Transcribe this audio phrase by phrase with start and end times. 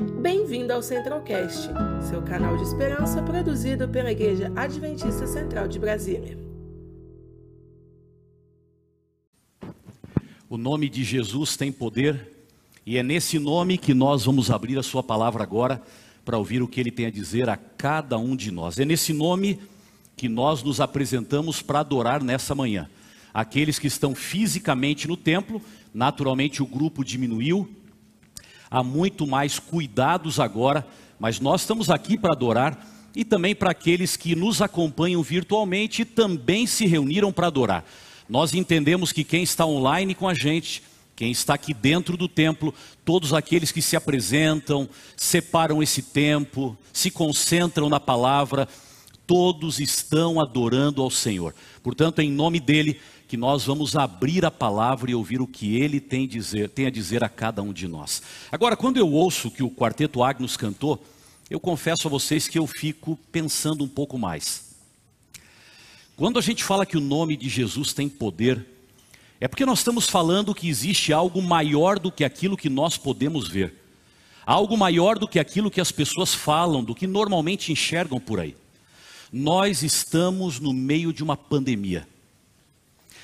[0.00, 1.68] Bem-vindo ao Centralcast,
[2.08, 6.38] seu canal de esperança produzido pela Igreja Adventista Central de Brasília.
[10.48, 12.28] O nome de Jesus tem poder
[12.86, 15.82] e é nesse nome que nós vamos abrir a Sua palavra agora
[16.24, 18.78] para ouvir o que Ele tem a dizer a cada um de nós.
[18.78, 19.60] É nesse nome
[20.16, 22.88] que nós nos apresentamos para adorar nessa manhã.
[23.34, 25.60] Aqueles que estão fisicamente no templo,
[25.92, 27.68] naturalmente o grupo diminuiu,
[28.70, 30.86] há muito mais cuidados agora,
[31.18, 36.04] mas nós estamos aqui para adorar e também para aqueles que nos acompanham virtualmente e
[36.04, 37.84] também se reuniram para adorar.
[38.28, 40.82] Nós entendemos que quem está online com a gente,
[41.16, 42.72] quem está aqui dentro do templo,
[43.04, 48.68] todos aqueles que se apresentam, separam esse tempo, se concentram na palavra,
[49.26, 51.54] todos estão adorando ao Senhor.
[51.82, 56.00] Portanto, em nome dele, que nós vamos abrir a palavra e ouvir o que ele
[56.00, 58.20] tem, dizer, tem a dizer a cada um de nós.
[58.50, 61.00] Agora, quando eu ouço que o quarteto Agnus cantou,
[61.48, 64.74] eu confesso a vocês que eu fico pensando um pouco mais.
[66.16, 68.66] Quando a gente fala que o nome de Jesus tem poder,
[69.40, 73.46] é porque nós estamos falando que existe algo maior do que aquilo que nós podemos
[73.46, 73.72] ver,
[74.44, 78.56] algo maior do que aquilo que as pessoas falam, do que normalmente enxergam por aí.
[79.32, 82.08] Nós estamos no meio de uma pandemia.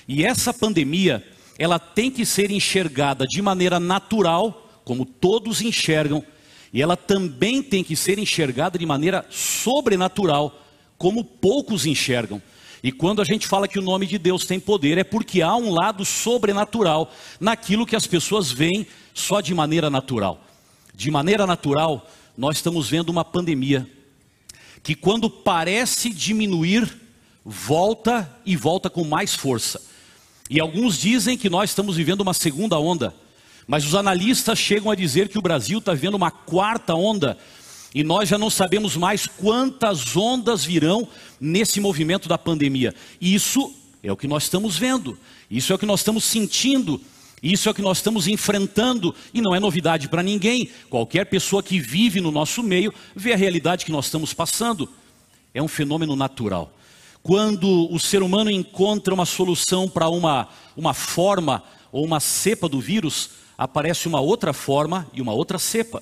[0.08, 1.26] E essa pandemia,
[1.58, 6.24] ela tem que ser enxergada de maneira natural, como todos enxergam,
[6.72, 10.62] e ela também tem que ser enxergada de maneira sobrenatural,
[10.98, 12.40] como poucos enxergam.
[12.82, 15.56] E quando a gente fala que o nome de Deus tem poder, é porque há
[15.56, 20.40] um lado sobrenatural naquilo que as pessoas veem só de maneira natural.
[20.94, 23.88] De maneira natural, nós estamos vendo uma pandemia
[24.82, 26.96] que, quando parece diminuir,
[27.44, 29.95] volta e volta com mais força.
[30.48, 33.14] E alguns dizem que nós estamos vivendo uma segunda onda,
[33.66, 37.36] mas os analistas chegam a dizer que o Brasil está vivendo uma quarta onda,
[37.94, 41.08] e nós já não sabemos mais quantas ondas virão
[41.40, 42.94] nesse movimento da pandemia.
[43.20, 45.18] Isso é o que nós estamos vendo,
[45.50, 47.00] isso é o que nós estamos sentindo,
[47.42, 50.70] isso é o que nós estamos enfrentando, e não é novidade para ninguém.
[50.88, 54.88] Qualquer pessoa que vive no nosso meio vê a realidade que nós estamos passando.
[55.52, 56.72] É um fenômeno natural.
[57.26, 61.60] Quando o ser humano encontra uma solução para uma, uma forma
[61.90, 66.00] ou uma cepa do vírus, aparece uma outra forma e uma outra cepa.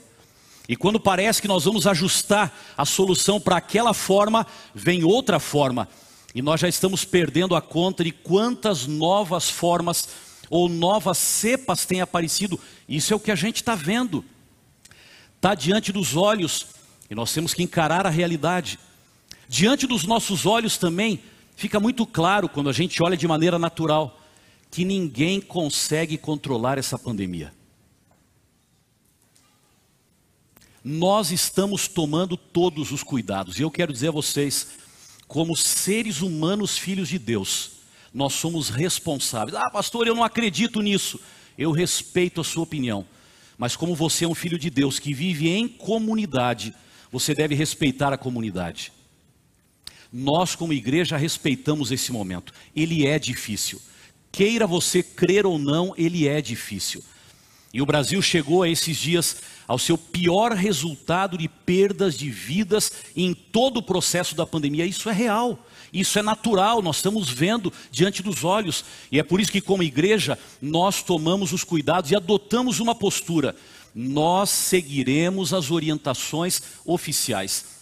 [0.69, 5.89] E quando parece que nós vamos ajustar a solução para aquela forma, vem outra forma.
[6.35, 10.11] E nós já estamos perdendo a conta de quantas novas formas
[10.51, 12.61] ou novas cepas têm aparecido.
[12.87, 14.23] Isso é o que a gente está vendo.
[15.37, 16.67] Está diante dos olhos
[17.09, 18.79] e nós temos que encarar a realidade.
[19.49, 21.21] Diante dos nossos olhos também,
[21.57, 24.21] fica muito claro quando a gente olha de maneira natural
[24.71, 27.53] que ninguém consegue controlar essa pandemia.
[30.83, 34.69] Nós estamos tomando todos os cuidados, e eu quero dizer a vocês,
[35.27, 37.73] como seres humanos, filhos de Deus,
[38.13, 39.57] nós somos responsáveis.
[39.57, 41.19] Ah, pastor, eu não acredito nisso.
[41.57, 43.07] Eu respeito a sua opinião,
[43.57, 46.75] mas como você é um filho de Deus que vive em comunidade,
[47.11, 48.93] você deve respeitar a comunidade.
[50.17, 52.55] Nós, como igreja, respeitamos esse momento.
[52.77, 53.83] Ele é difícil.
[54.31, 57.03] Queira você crer ou não, ele é difícil.
[57.73, 62.93] E o Brasil chegou a esses dias ao seu pior resultado de perdas de vidas
[63.17, 64.87] em todo o processo da pandemia.
[64.87, 65.59] Isso é real,
[65.93, 68.85] isso é natural, nós estamos vendo diante dos olhos.
[69.11, 73.57] E é por isso que, como igreja, nós tomamos os cuidados e adotamos uma postura.
[73.93, 77.74] Nós seguiremos as orientações oficiais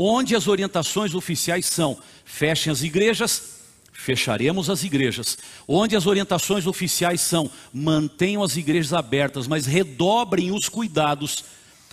[0.00, 3.58] onde as orientações oficiais são: fechem as igrejas,
[3.92, 5.36] fecharemos as igrejas.
[5.66, 11.44] Onde as orientações oficiais são: mantenham as igrejas abertas, mas redobrem os cuidados.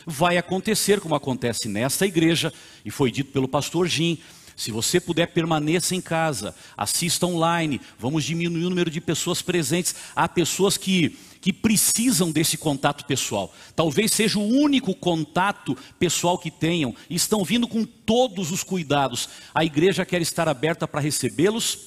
[0.05, 2.53] Vai acontecer como acontece nesta igreja,
[2.85, 4.19] e foi dito pelo pastor Jim.
[4.55, 9.93] Se você puder, permaneça em casa, assista online, vamos diminuir o número de pessoas presentes.
[10.15, 13.53] Há pessoas que que precisam desse contato pessoal.
[13.75, 16.95] Talvez seja o único contato pessoal que tenham.
[17.07, 19.29] Estão vindo com todos os cuidados.
[19.53, 21.77] A igreja quer estar aberta para recebê-los,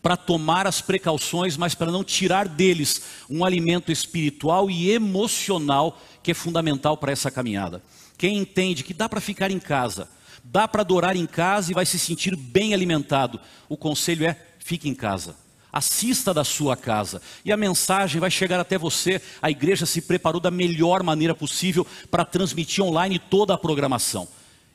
[0.00, 6.30] para tomar as precauções, mas para não tirar deles um alimento espiritual e emocional que
[6.30, 7.82] é fundamental para essa caminhada.
[8.16, 10.08] Quem entende que dá para ficar em casa,
[10.44, 14.88] dá para adorar em casa e vai se sentir bem alimentado, o conselho é: fique
[14.88, 15.36] em casa
[15.72, 19.22] assista da sua casa e a mensagem vai chegar até você.
[19.40, 24.28] A igreja se preparou da melhor maneira possível para transmitir online toda a programação.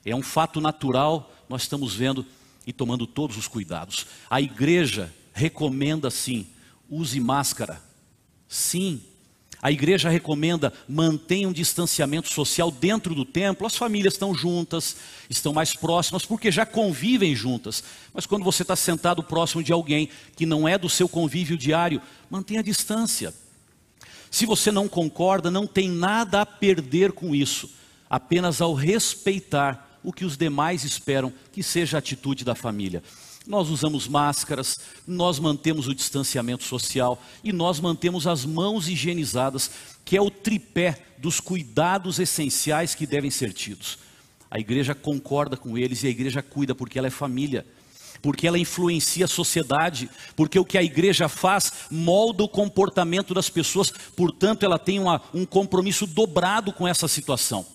[0.03, 2.25] É um fato natural, nós estamos vendo
[2.65, 4.07] e tomando todos os cuidados.
[4.29, 6.47] A igreja recomenda sim,
[6.89, 7.81] use máscara.
[8.47, 9.01] Sim.
[9.61, 13.65] A igreja recomenda mantenha um distanciamento social dentro do templo.
[13.65, 14.97] As famílias estão juntas,
[15.29, 17.83] estão mais próximas, porque já convivem juntas.
[18.13, 22.01] Mas quando você está sentado próximo de alguém que não é do seu convívio diário,
[22.29, 23.33] mantenha a distância.
[24.29, 27.69] Se você não concorda, não tem nada a perder com isso,
[28.09, 33.01] apenas ao respeitar o que os demais esperam que seja a atitude da família
[33.47, 39.71] nós usamos máscaras, nós mantemos o distanciamento social e nós mantemos as mãos higienizadas,
[40.03, 43.99] que é o tripé dos cuidados essenciais que devem ser tidos.
[44.51, 47.65] A igreja concorda com eles e a igreja cuida porque ela é família,
[48.21, 53.49] porque ela influencia a sociedade, porque o que a igreja faz molda o comportamento das
[53.49, 57.65] pessoas, portanto, ela tem uma, um compromisso dobrado com essa situação.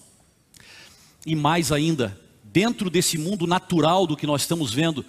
[1.24, 5.04] E mais ainda, dentro desse mundo natural do que nós estamos vendo,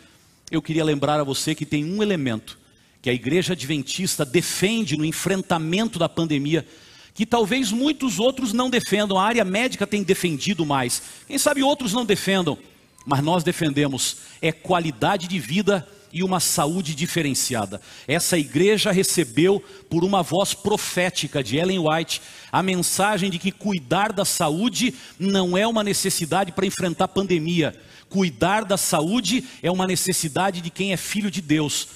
[0.51, 2.57] eu queria lembrar a você que tem um elemento
[3.01, 6.65] que a igreja adventista defende no enfrentamento da pandemia,
[7.13, 11.91] que talvez muitos outros não defendam, a área médica tem defendido mais, quem sabe outros
[11.91, 12.57] não defendam,
[13.05, 17.81] mas nós defendemos, é qualidade de vida e uma saúde diferenciada.
[18.07, 24.13] Essa igreja recebeu, por uma voz profética de Ellen White, a mensagem de que cuidar
[24.13, 27.75] da saúde não é uma necessidade para enfrentar pandemia,
[28.13, 31.87] Cuidar da saúde é uma necessidade de quem é filho de Deus,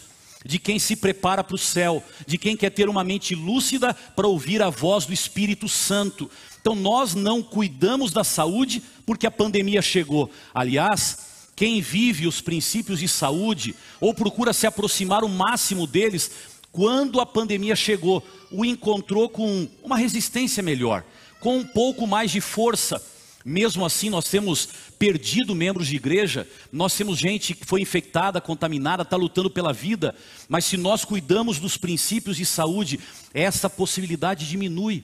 [0.44, 4.26] de quem se prepara para o céu, de quem quer ter uma mente lúcida para
[4.28, 6.28] ouvir a voz do Espírito Santo.
[6.60, 10.28] Então nós não cuidamos da saúde porque a pandemia chegou.
[10.56, 11.20] Aliás,
[11.56, 16.32] quem vive os princípios de saúde ou procura se aproximar o máximo deles,
[16.72, 21.04] quando a pandemia chegou, o encontrou com uma resistência melhor,
[21.40, 23.00] com um pouco mais de força
[23.48, 24.68] mesmo assim, nós temos
[25.00, 30.14] perdido membros de igreja, nós temos gente que foi infectada, contaminada, está lutando pela vida,
[30.50, 33.00] mas se nós cuidamos dos princípios de saúde,
[33.34, 35.02] essa possibilidade diminui.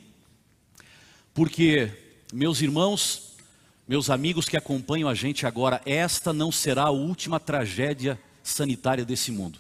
[1.34, 1.90] Porque,
[2.34, 3.32] meus irmãos,
[3.88, 9.32] meus amigos que acompanham a gente agora, esta não será a última tragédia sanitária desse
[9.32, 9.58] mundo.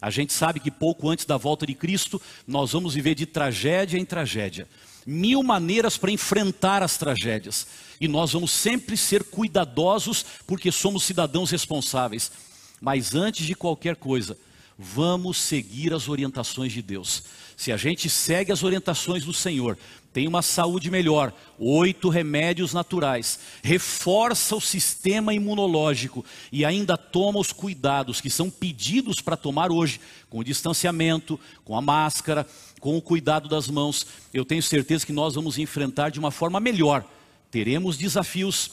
[0.00, 3.98] A gente sabe que pouco antes da volta de Cristo, nós vamos viver de tragédia
[3.98, 4.68] em tragédia
[5.06, 7.66] mil maneiras para enfrentar as tragédias.
[8.00, 12.32] E nós vamos sempre ser cuidadosos porque somos cidadãos responsáveis.
[12.80, 14.36] Mas antes de qualquer coisa,
[14.78, 17.22] vamos seguir as orientações de Deus.
[17.56, 19.78] Se a gente segue as orientações do Senhor,
[20.12, 27.50] tem uma saúde melhor, oito remédios naturais, reforça o sistema imunológico e ainda toma os
[27.50, 32.46] cuidados que são pedidos para tomar hoje, com o distanciamento, com a máscara,
[32.82, 34.04] com o cuidado das mãos,
[34.34, 37.06] eu tenho certeza que nós vamos enfrentar de uma forma melhor.
[37.48, 38.72] Teremos desafios,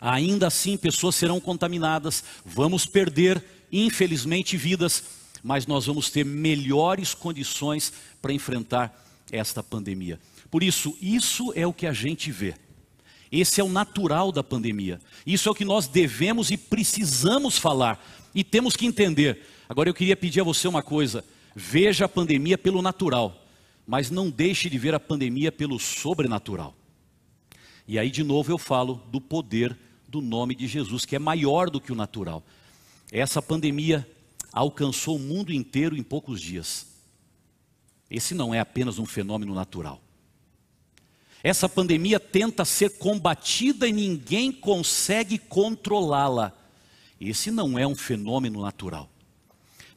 [0.00, 5.04] ainda assim pessoas serão contaminadas, vamos perder, infelizmente, vidas,
[5.40, 8.92] mas nós vamos ter melhores condições para enfrentar
[9.30, 10.18] esta pandemia.
[10.52, 12.54] Por isso, isso é o que a gente vê.
[13.32, 15.00] Esse é o natural da pandemia.
[15.26, 17.98] Isso é o que nós devemos e precisamos falar
[18.34, 19.46] e temos que entender.
[19.66, 21.24] Agora eu queria pedir a você uma coisa:
[21.56, 23.46] Veja a pandemia pelo natural,
[23.86, 26.74] mas não deixe de ver a pandemia pelo sobrenatural.
[27.88, 29.74] E aí, de novo, eu falo do poder
[30.06, 32.44] do nome de Jesus, que é maior do que o natural.
[33.10, 34.06] Essa pandemia
[34.52, 36.88] alcançou o mundo inteiro em poucos dias.
[38.10, 40.02] Esse não é apenas um fenômeno natural.
[41.42, 46.52] Essa pandemia tenta ser combatida e ninguém consegue controlá-la.
[47.20, 49.08] Esse não é um fenômeno natural.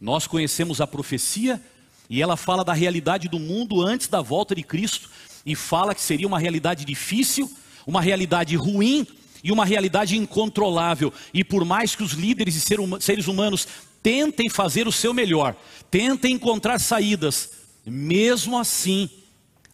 [0.01, 1.61] Nós conhecemos a profecia
[2.09, 5.09] e ela fala da realidade do mundo antes da volta de Cristo
[5.45, 7.51] e fala que seria uma realidade difícil,
[7.85, 9.07] uma realidade ruim
[9.43, 11.13] e uma realidade incontrolável.
[11.33, 13.67] E por mais que os líderes e seres humanos
[14.01, 15.55] tentem fazer o seu melhor,
[15.89, 17.51] tentem encontrar saídas,
[17.85, 19.09] mesmo assim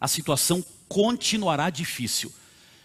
[0.00, 2.30] a situação continuará difícil.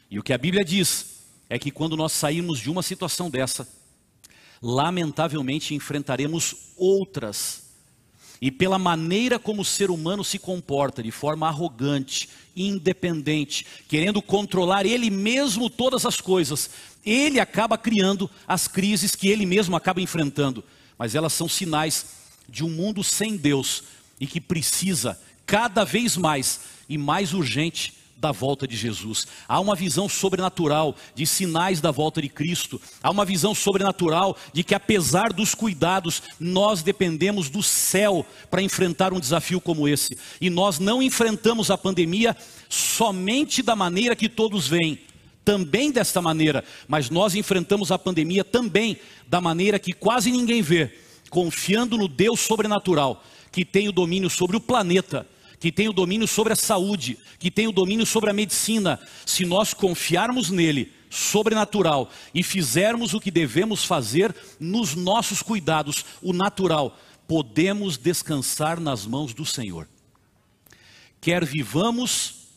[0.10, 1.18] E o que a Bíblia diz
[1.50, 3.68] é que quando nós sairmos de uma situação dessa,
[4.62, 7.64] lamentavelmente enfrentaremos outras.
[8.42, 14.86] E pela maneira como o ser humano se comporta, de forma arrogante, independente, querendo controlar
[14.86, 16.70] ele mesmo todas as coisas,
[17.06, 20.64] ele acaba criando as crises que ele mesmo acaba enfrentando.
[20.98, 22.06] Mas elas são sinais
[22.48, 23.84] de um mundo sem Deus
[24.18, 29.28] e que precisa cada vez mais e mais urgente da volta de Jesus.
[29.48, 32.82] Há uma visão sobrenatural de sinais da volta de Cristo.
[33.02, 39.14] Há uma visão sobrenatural de que, apesar dos cuidados, nós dependemos do céu para enfrentar
[39.14, 40.18] um desafio como esse.
[40.42, 42.36] E nós não enfrentamos a pandemia
[42.68, 45.00] somente da maneira que todos veem.
[45.46, 48.98] Também desta maneira, mas nós enfrentamos a pandemia também
[49.28, 50.94] da maneira que quase ninguém vê,
[51.30, 55.26] confiando no Deus sobrenatural, que tem o domínio sobre o planeta,
[55.60, 59.46] que tem o domínio sobre a saúde, que tem o domínio sobre a medicina, se
[59.46, 66.98] nós confiarmos nele, sobrenatural, e fizermos o que devemos fazer nos nossos cuidados, o natural,
[67.28, 69.88] podemos descansar nas mãos do Senhor.
[71.20, 72.48] Quer vivamos,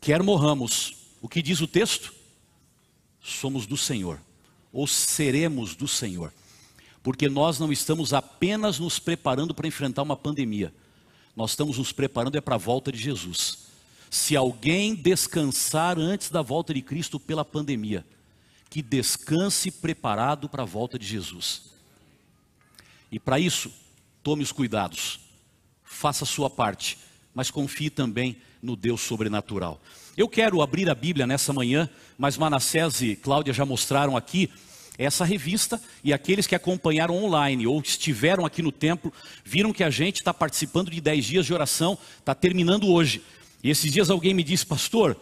[0.00, 0.96] quer morramos.
[1.22, 2.12] O que diz o texto?
[3.22, 4.20] Somos do Senhor,
[4.72, 6.32] ou seremos do Senhor.
[7.02, 10.74] Porque nós não estamos apenas nos preparando para enfrentar uma pandemia,
[11.36, 13.66] nós estamos nos preparando é para a volta de Jesus.
[14.10, 18.04] Se alguém descansar antes da volta de Cristo pela pandemia,
[18.70, 21.62] que descanse preparado para a volta de Jesus.
[23.10, 23.72] E para isso,
[24.22, 25.20] tome os cuidados,
[25.84, 26.98] faça a sua parte,
[27.34, 29.80] mas confie também no Deus sobrenatural.
[30.16, 34.50] Eu quero abrir a Bíblia nessa manhã, mas Manassés e Cláudia já mostraram aqui
[34.96, 39.12] essa revista e aqueles que acompanharam online ou estiveram aqui no templo
[39.44, 43.22] viram que a gente está participando de 10 dias de oração, está terminando hoje.
[43.62, 45.16] E esses dias alguém me disse, pastor,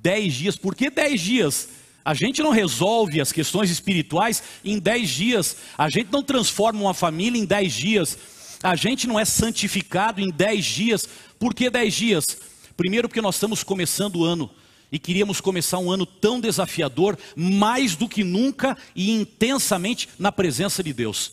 [0.00, 1.68] 10 dias, por que 10 dias?
[2.04, 6.94] A gente não resolve as questões espirituais em 10 dias, a gente não transforma uma
[6.94, 8.18] família em 10 dias,
[8.62, 12.24] a gente não é santificado em 10 dias, por que 10 dias?
[12.76, 14.48] Primeiro, porque nós estamos começando o ano
[14.90, 20.82] e queríamos começar um ano tão desafiador, mais do que nunca e intensamente na presença
[20.82, 21.32] de Deus.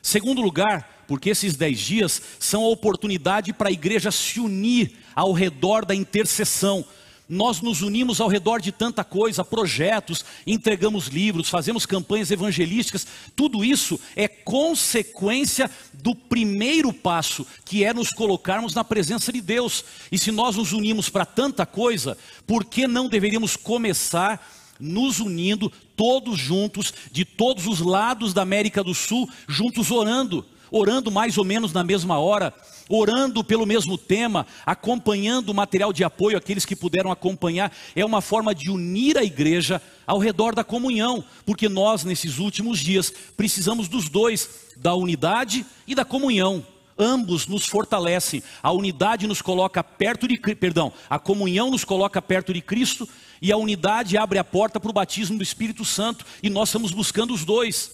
[0.00, 5.32] Segundo lugar, porque esses dez dias são a oportunidade para a igreja se unir ao
[5.32, 6.84] redor da intercessão,
[7.28, 13.64] nós nos unimos ao redor de tanta coisa, projetos, entregamos livros, fazemos campanhas evangelísticas, tudo
[13.64, 19.84] isso é consequência do primeiro passo, que é nos colocarmos na presença de Deus.
[20.12, 22.16] E se nós nos unimos para tanta coisa,
[22.46, 24.46] por que não deveríamos começar
[24.78, 30.44] nos unindo todos juntos, de todos os lados da América do Sul, juntos orando?
[30.74, 32.52] Orando mais ou menos na mesma hora,
[32.88, 38.20] orando pelo mesmo tema, acompanhando o material de apoio, aqueles que puderam acompanhar, é uma
[38.20, 43.86] forma de unir a igreja ao redor da comunhão, porque nós, nesses últimos dias, precisamos
[43.86, 46.66] dos dois, da unidade e da comunhão.
[46.98, 48.42] Ambos nos fortalecem.
[48.60, 53.08] A unidade nos coloca perto de, perdão, a comunhão nos coloca perto de Cristo
[53.40, 56.90] e a unidade abre a porta para o batismo do Espírito Santo e nós estamos
[56.90, 57.92] buscando os dois.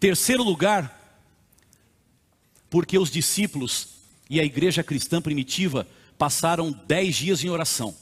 [0.00, 0.99] Terceiro lugar,
[2.70, 3.88] porque os discípulos
[4.30, 5.86] e a igreja cristã primitiva
[6.16, 7.94] passaram dez dias em oração.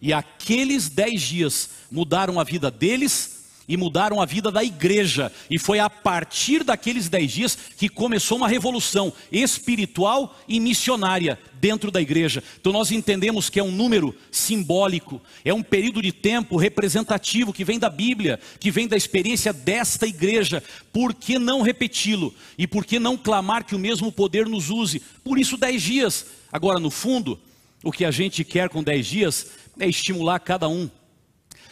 [0.00, 3.35] E aqueles dez dias mudaram a vida deles
[3.68, 5.32] e mudaram a vida da igreja.
[5.50, 11.90] E foi a partir daqueles dez dias que começou uma revolução espiritual e missionária dentro
[11.90, 12.42] da igreja.
[12.60, 17.64] Então nós entendemos que é um número simbólico, é um período de tempo representativo que
[17.64, 20.62] vem da Bíblia, que vem da experiência desta igreja.
[20.92, 22.34] Por que não repeti-lo?
[22.56, 25.00] E por que não clamar que o mesmo poder nos use?
[25.24, 26.26] Por isso, dez dias.
[26.52, 27.38] Agora, no fundo,
[27.82, 30.88] o que a gente quer com dez dias é estimular cada um.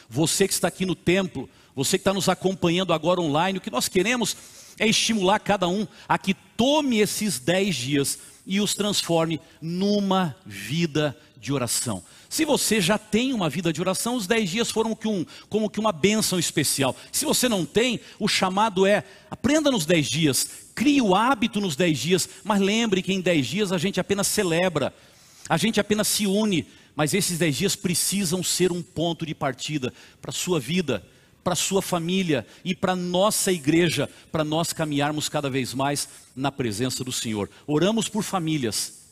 [0.08, 3.70] Você que está aqui no templo, você que está nos acompanhando agora online, o que
[3.70, 4.36] nós queremos
[4.78, 11.16] é estimular cada um a que tome esses dez dias e os transforme numa vida
[11.36, 12.02] de oração.
[12.28, 15.70] Se você já tem uma vida de oração, os dez dias foram que um, como
[15.70, 16.96] que uma bênção especial.
[17.12, 21.76] Se você não tem, o chamado é aprenda nos dez dias, crie o hábito nos
[21.76, 24.94] dez dias, mas lembre que em dez dias a gente apenas celebra,
[25.48, 26.66] a gente apenas se une,
[26.96, 31.04] mas esses dez dias precisam ser um ponto de partida para a sua vida
[31.44, 37.04] para sua família e para nossa igreja, para nós caminharmos cada vez mais na presença
[37.04, 37.50] do Senhor.
[37.66, 39.04] Oramos por famílias,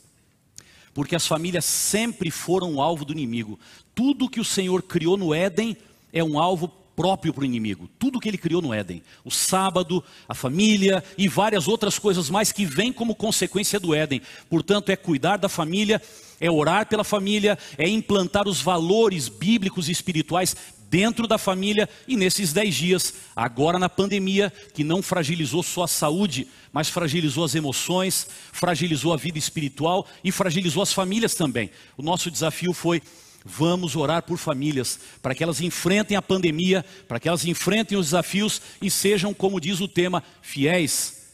[0.93, 3.59] porque as famílias sempre foram alvo do inimigo.
[3.93, 5.77] Tudo que o Senhor criou no Éden
[6.11, 7.89] é um alvo próprio para o inimigo.
[7.97, 12.51] Tudo que ele criou no Éden, o sábado, a família e várias outras coisas mais
[12.51, 14.21] que vêm como consequência do Éden.
[14.49, 16.01] Portanto, é cuidar da família,
[16.39, 20.55] é orar pela família, é implantar os valores bíblicos e espirituais
[20.93, 25.87] dentro da família e nesses dez dias, agora na pandemia, que não fragilizou só a
[25.87, 31.71] saúde, mas fragilizou as emoções, fragilizou a vida espiritual e fragilizou as famílias também.
[31.97, 33.01] O nosso desafio foi
[33.45, 38.05] Vamos orar por famílias, para que elas enfrentem a pandemia, para que elas enfrentem os
[38.05, 41.33] desafios e sejam, como diz o tema, fiéis,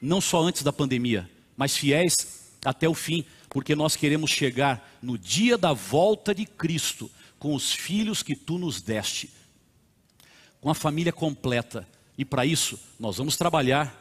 [0.00, 5.18] não só antes da pandemia, mas fiéis até o fim, porque nós queremos chegar no
[5.18, 7.10] dia da volta de Cristo
[7.42, 9.28] com os filhos que tu nos deste,
[10.60, 11.84] com a família completa.
[12.16, 14.00] E para isso, nós vamos trabalhar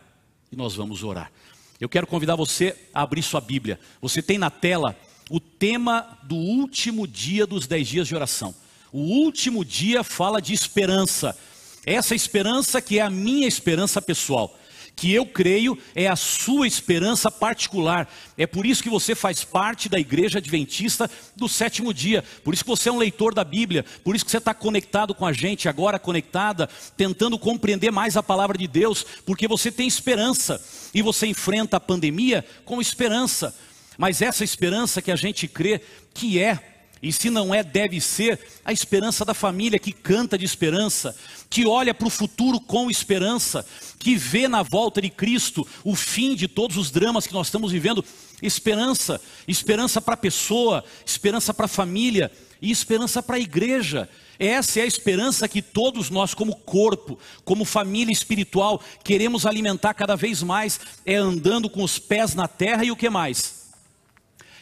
[0.51, 1.31] e nós vamos orar.
[1.79, 3.79] Eu quero convidar você a abrir sua Bíblia.
[4.00, 4.95] Você tem na tela
[5.27, 8.53] o tema do último dia dos dez dias de oração.
[8.93, 11.36] O último dia fala de esperança.
[11.83, 14.55] Essa esperança que é a minha esperança pessoal.
[15.01, 18.08] Que eu creio é a sua esperança particular.
[18.38, 22.24] É por isso que você faz parte da igreja adventista do sétimo dia.
[22.43, 23.84] Por isso que você é um leitor da Bíblia.
[24.03, 28.22] Por isso que você está conectado com a gente, agora conectada, tentando compreender mais a
[28.22, 33.55] palavra de Deus, porque você tem esperança e você enfrenta a pandemia com esperança.
[33.98, 35.81] Mas essa esperança que a gente crê
[36.13, 36.70] que é
[37.01, 41.15] e se não é, deve ser a esperança da família que canta de esperança,
[41.50, 43.65] que olha para o futuro com esperança,
[43.98, 47.72] que vê na volta de Cristo o fim de todos os dramas que nós estamos
[47.72, 48.05] vivendo.
[48.41, 52.31] Esperança, esperança para a pessoa, esperança para a família
[52.62, 54.08] e esperança para a igreja.
[54.38, 60.15] Essa é a esperança que todos nós, como corpo, como família espiritual, queremos alimentar cada
[60.15, 63.61] vez mais, é andando com os pés na terra e o que mais?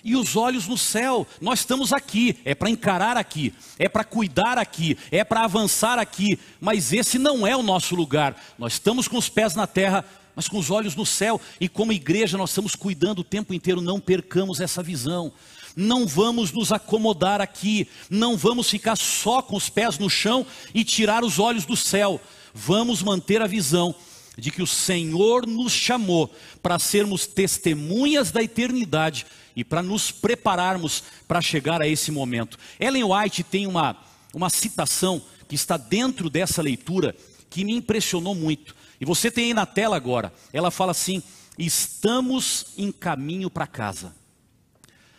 [0.04, 1.28] E os olhos no céu.
[1.42, 6.40] Nós estamos aqui, é para encarar aqui, é para cuidar aqui, é para avançar aqui,
[6.60, 8.36] mas esse não é o nosso lugar.
[8.58, 11.92] Nós estamos com os pés na terra, mas com os olhos no céu, e como
[11.92, 15.32] igreja nós estamos cuidando o tempo inteiro, não percamos essa visão.
[15.76, 20.84] Não vamos nos acomodar aqui, não vamos ficar só com os pés no chão e
[20.84, 22.20] tirar os olhos do céu.
[22.54, 23.96] Vamos manter a visão
[24.38, 29.26] de que o Senhor nos chamou para sermos testemunhas da eternidade
[29.60, 32.58] e para nos prepararmos para chegar a esse momento.
[32.80, 33.98] Ellen White tem uma,
[34.34, 37.14] uma citação que está dentro dessa leitura
[37.50, 38.74] que me impressionou muito.
[39.02, 40.34] E você tem aí na tela agora.
[40.54, 41.22] Ela fala assim:
[41.58, 44.16] estamos em caminho para casa.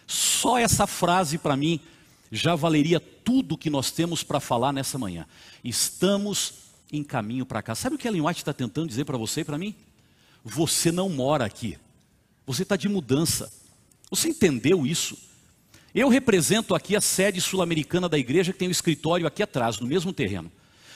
[0.07, 1.79] Só essa frase para mim
[2.33, 5.27] já valeria tudo que nós temos para falar nessa manhã.
[5.63, 6.55] Estamos
[6.91, 7.83] em caminho para casa.
[7.83, 9.75] Sabe o que Ellen White está tentando dizer para você e para mim?
[10.43, 11.77] Você não mora aqui.
[12.47, 13.60] Você está de mudança.
[14.11, 15.17] Você entendeu isso?
[15.95, 19.79] Eu represento aqui a sede sul-americana da igreja que tem o um escritório aqui atrás,
[19.79, 20.51] no mesmo terreno.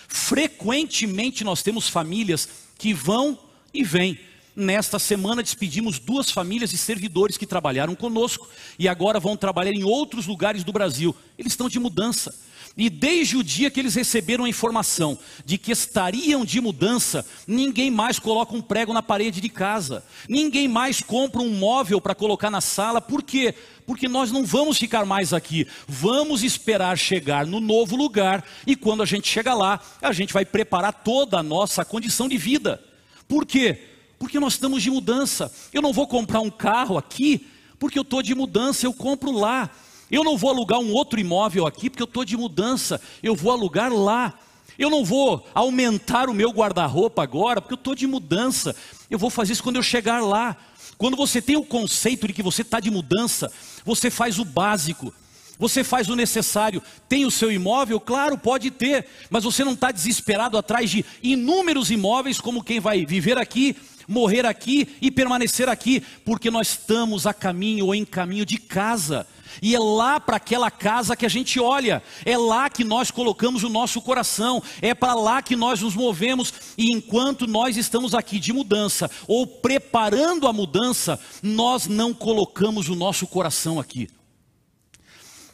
[0.09, 3.38] Frequentemente nós temos famílias que vão
[3.73, 4.18] e vêm.
[4.54, 9.83] Nesta semana despedimos duas famílias de servidores que trabalharam conosco e agora vão trabalhar em
[9.83, 11.14] outros lugares do Brasil.
[11.37, 12.33] Eles estão de mudança.
[12.76, 17.88] E desde o dia que eles receberam a informação de que estariam de mudança, ninguém
[17.88, 22.51] mais coloca um prego na parede de casa, ninguém mais compra um móvel para colocar
[22.51, 23.55] na sala, por quê?
[23.87, 29.05] Porque nós não vamos ficar mais aqui, vamos esperar chegar no novo lugar, e quando
[29.05, 32.83] a gente chega lá, a gente vai preparar toda a nossa condição de vida.
[33.29, 33.79] Por quê?
[34.18, 35.53] Porque nós estamos de mudança.
[35.72, 37.46] Eu não vou comprar um carro aqui,
[37.79, 39.70] porque eu estou de mudança, eu compro lá.
[40.11, 43.53] Eu não vou alugar um outro imóvel aqui porque eu estou de mudança, eu vou
[43.53, 44.35] alugar lá.
[44.77, 48.75] Eu não vou aumentar o meu guarda-roupa agora porque eu estou de mudança,
[49.09, 50.57] eu vou fazer isso quando eu chegar lá.
[50.99, 53.53] Quando você tem o conceito de que você está de mudança,
[53.85, 55.12] você faz o básico,
[55.59, 56.83] você faz o necessário.
[57.09, 58.01] Tem o seu imóvel?
[58.01, 63.07] Claro, pode ter, mas você não está desesperado atrás de inúmeros imóveis como quem vai
[63.07, 63.77] viver aqui,
[64.09, 69.27] morrer aqui e permanecer aqui, porque nós estamos a caminho ou em caminho de casa.
[69.62, 73.62] E é lá para aquela casa que a gente olha, é lá que nós colocamos
[73.62, 78.40] o nosso coração, é para lá que nós nos movemos, e enquanto nós estamos aqui
[78.40, 84.09] de mudança, ou preparando a mudança, nós não colocamos o nosso coração aqui.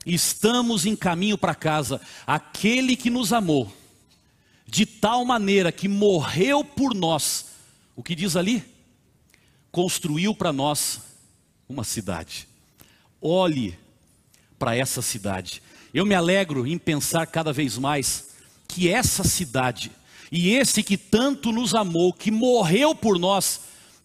[0.04, 3.72] Estamos em caminho para casa, aquele que nos amou,
[4.66, 7.46] de tal maneira que morreu por nós,
[7.94, 8.64] o que diz ali?
[9.70, 11.00] Construiu para nós
[11.68, 12.48] uma cidade.
[13.20, 13.78] Olhe
[14.58, 15.62] para essa cidade.
[15.92, 18.30] Eu me alegro em pensar cada vez mais
[18.66, 19.90] que essa cidade
[20.30, 23.62] e esse que tanto nos amou, que morreu por nós,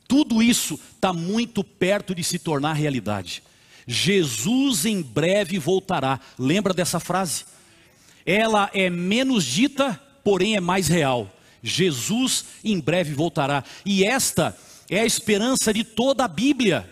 [0.08, 3.44] tudo isso está muito perto de se tornar realidade.
[3.88, 6.19] Jesus em breve voltará.
[6.38, 7.45] Lembra dessa frase?
[8.26, 11.32] Ela é menos dita, porém é mais real.
[11.62, 13.63] Jesus em breve voltará.
[13.86, 14.58] E esta
[14.89, 16.91] é a esperança de toda a Bíblia.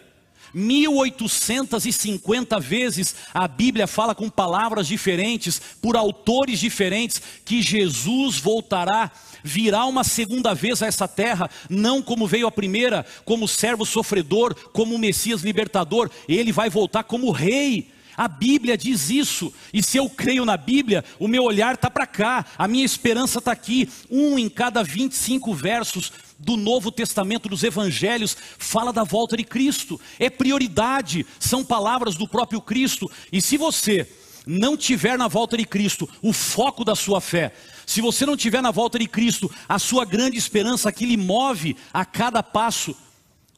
[0.53, 9.11] 1850 vezes a Bíblia fala com palavras diferentes, por autores diferentes, que Jesus voltará,
[9.43, 14.55] virá uma segunda vez a essa terra, não como veio a primeira, como servo sofredor,
[14.71, 17.91] como Messias libertador, ele vai voltar como rei.
[18.15, 22.05] A Bíblia diz isso, e se eu creio na Bíblia, o meu olhar está para
[22.05, 23.89] cá, a minha esperança está aqui.
[24.09, 29.99] Um em cada 25 versos do Novo Testamento, dos Evangelhos, fala da volta de Cristo,
[30.19, 34.07] é prioridade, são palavras do próprio Cristo, e se você
[34.45, 37.53] não tiver na volta de Cristo o foco da sua fé,
[37.85, 41.75] se você não tiver na volta de Cristo a sua grande esperança que lhe move
[41.93, 42.95] a cada passo,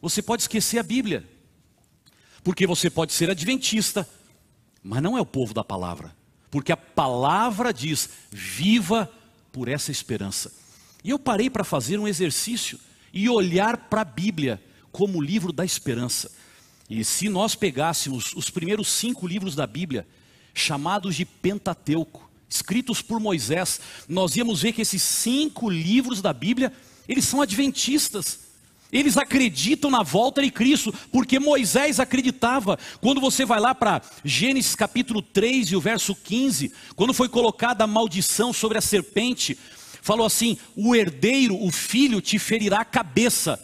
[0.01, 1.27] você pode esquecer a Bíblia,
[2.43, 4.07] porque você pode ser adventista,
[4.83, 6.15] mas não é o povo da palavra,
[6.51, 9.11] porque a palavra diz: viva
[9.51, 10.53] por essa esperança.
[11.03, 12.79] E eu parei para fazer um exercício
[13.13, 16.31] e olhar para a Bíblia como o livro da esperança.
[16.89, 20.07] E se nós pegássemos os primeiros cinco livros da Bíblia,
[20.55, 26.71] chamados de Pentateuco, escritos por Moisés, nós íamos ver que esses cinco livros da Bíblia,
[27.07, 28.39] eles são adventistas.
[28.91, 32.79] Eles acreditam na volta de Cristo, porque Moisés acreditava.
[33.01, 37.83] Quando você vai lá para Gênesis capítulo 3 e o verso 15, quando foi colocada
[37.83, 39.57] a maldição sobre a serpente,
[40.01, 43.61] falou assim: O herdeiro, o filho, te ferirá a cabeça,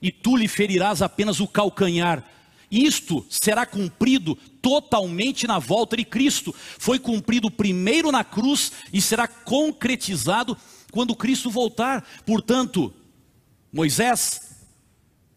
[0.00, 2.24] e tu lhe ferirás apenas o calcanhar.
[2.72, 6.54] Isto será cumprido totalmente na volta de Cristo.
[6.78, 10.56] Foi cumprido primeiro na cruz e será concretizado
[10.90, 12.02] quando Cristo voltar.
[12.24, 12.90] Portanto,
[13.70, 14.40] Moisés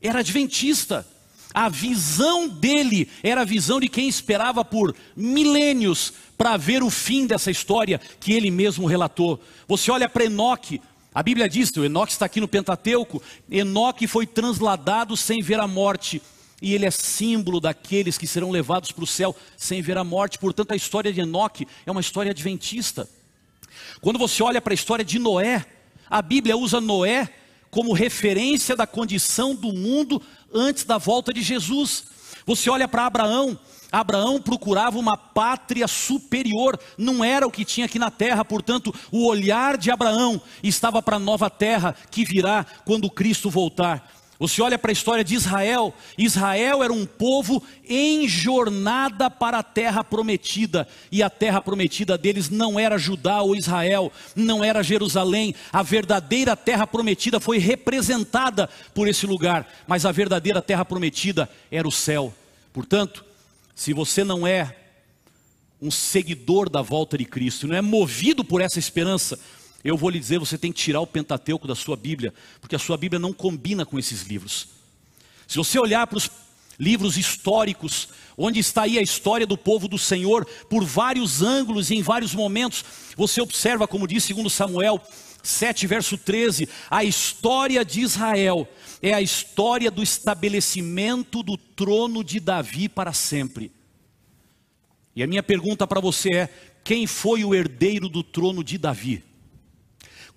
[0.02, 1.06] era adventista.
[1.54, 7.28] A visão dele era a visão de quem esperava por milênios para ver o fim
[7.28, 9.41] dessa história que ele mesmo relatou.
[9.67, 10.82] Você olha para Enoque,
[11.13, 15.67] a Bíblia diz, o Enoque está aqui no Pentateuco, Enoque foi transladado sem ver a
[15.67, 16.21] morte
[16.62, 20.39] e ele é símbolo daqueles que serão levados para o céu sem ver a morte.
[20.39, 23.08] Portanto, a história de Enoque é uma história adventista.
[24.02, 25.65] Quando você olha para a história de Noé,
[26.10, 27.30] a Bíblia usa Noé
[27.70, 30.22] como referência da condição do mundo
[30.54, 32.06] antes da volta de Jesus.
[32.46, 33.60] Você olha para Abraão,
[33.91, 39.26] Abraão procurava uma pátria superior, não era o que tinha aqui na terra, portanto, o
[39.26, 44.14] olhar de Abraão estava para a nova terra que virá quando Cristo voltar.
[44.38, 49.63] Você olha para a história de Israel, Israel era um povo em jornada para a
[49.63, 55.56] terra prometida, e a terra prometida deles não era Judá ou Israel, não era Jerusalém,
[55.71, 61.88] a verdadeira terra prometida foi representada por esse lugar, mas a verdadeira terra prometida era
[61.88, 62.34] o céu.
[62.74, 63.24] Portanto,
[63.74, 64.76] se você não é
[65.82, 69.39] um seguidor da volta de Cristo, não é movido por essa esperança,
[69.86, 72.80] eu vou lhe dizer, você tem que tirar o Pentateuco da sua Bíblia, porque a
[72.80, 74.67] sua Bíblia não combina com esses livros.
[75.48, 76.28] Se você olhar para os
[76.80, 81.95] livros históricos, onde está aí a história do povo do Senhor, por vários ângulos e
[81.95, 82.84] em vários momentos,
[83.15, 85.00] você observa, como diz segundo Samuel
[85.43, 88.67] 7, verso 13, a história de Israel
[89.04, 93.71] é a história do estabelecimento do trono de Davi para sempre.
[95.15, 96.50] E a minha pergunta para você é:
[96.84, 99.24] quem foi o herdeiro do trono de Davi?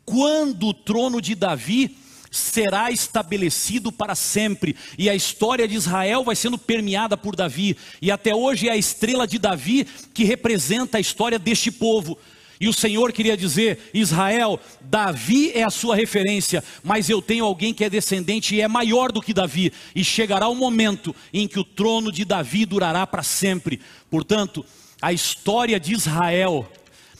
[0.09, 1.95] Quando o trono de Davi
[2.31, 8.11] será estabelecido para sempre, e a história de Israel vai sendo permeada por Davi, e
[8.11, 12.19] até hoje é a estrela de Davi que representa a história deste povo.
[12.59, 17.75] E o Senhor queria dizer: Israel, Davi é a sua referência, mas eu tenho alguém
[17.75, 21.59] que é descendente e é maior do que Davi, e chegará o momento em que
[21.59, 23.79] o trono de Davi durará para sempre.
[24.11, 24.65] Portanto,
[25.03, 26.67] a história de Israel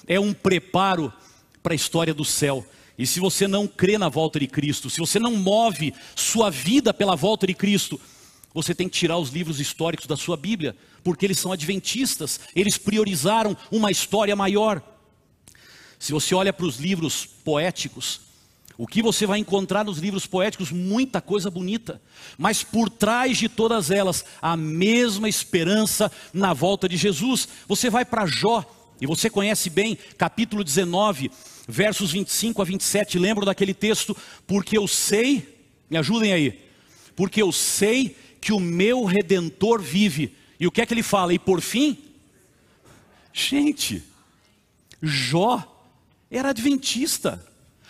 [0.07, 1.13] é um preparo
[1.63, 2.65] para a história do céu.
[2.99, 6.93] E se você não crê na volta de Cristo, se você não move sua vida
[6.93, 8.01] pela volta de Cristo,
[8.53, 12.77] você tem que tirar os livros históricos da sua Bíblia, porque eles são adventistas, eles
[12.77, 14.83] priorizaram uma história maior.
[15.99, 18.21] Se você olha para os livros poéticos,
[18.77, 20.71] o que você vai encontrar nos livros poéticos?
[20.71, 22.01] Muita coisa bonita,
[22.37, 27.49] mas por trás de todas elas, a mesma esperança na volta de Jesus.
[27.67, 28.65] Você vai para Jó,
[29.01, 31.31] e você conhece bem, capítulo 19,
[31.69, 34.17] versos 25 a 27, lembro daquele texto?
[34.47, 36.61] Porque eu sei, me ajudem aí,
[37.15, 40.35] porque eu sei que o meu redentor vive.
[40.59, 41.35] E o que é que ele fala?
[41.35, 41.99] E por fim,
[43.33, 44.03] gente,
[45.03, 45.85] Jó
[46.31, 47.45] era adventista.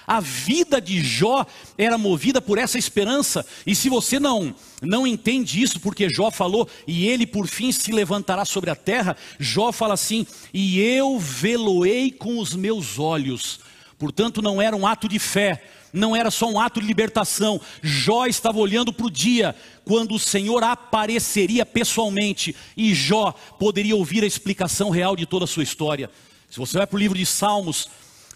[0.09, 1.45] A vida de Jó
[1.77, 3.45] era movida por essa esperança.
[3.67, 7.93] E se você não não entende isso, porque Jó falou, e ele por fim se
[7.93, 13.61] levantará sobre a terra, Jó fala assim: "E eu veloei com os meus olhos".
[13.99, 17.61] Portanto, não era um ato de fé, não era só um ato de libertação.
[17.83, 24.25] Jó estava olhando para o dia quando o Senhor apareceria pessoalmente e Jó poderia ouvir
[24.25, 26.11] a explicação real de toda a sua história.
[26.49, 27.89] Se você vai para o livro de Salmos,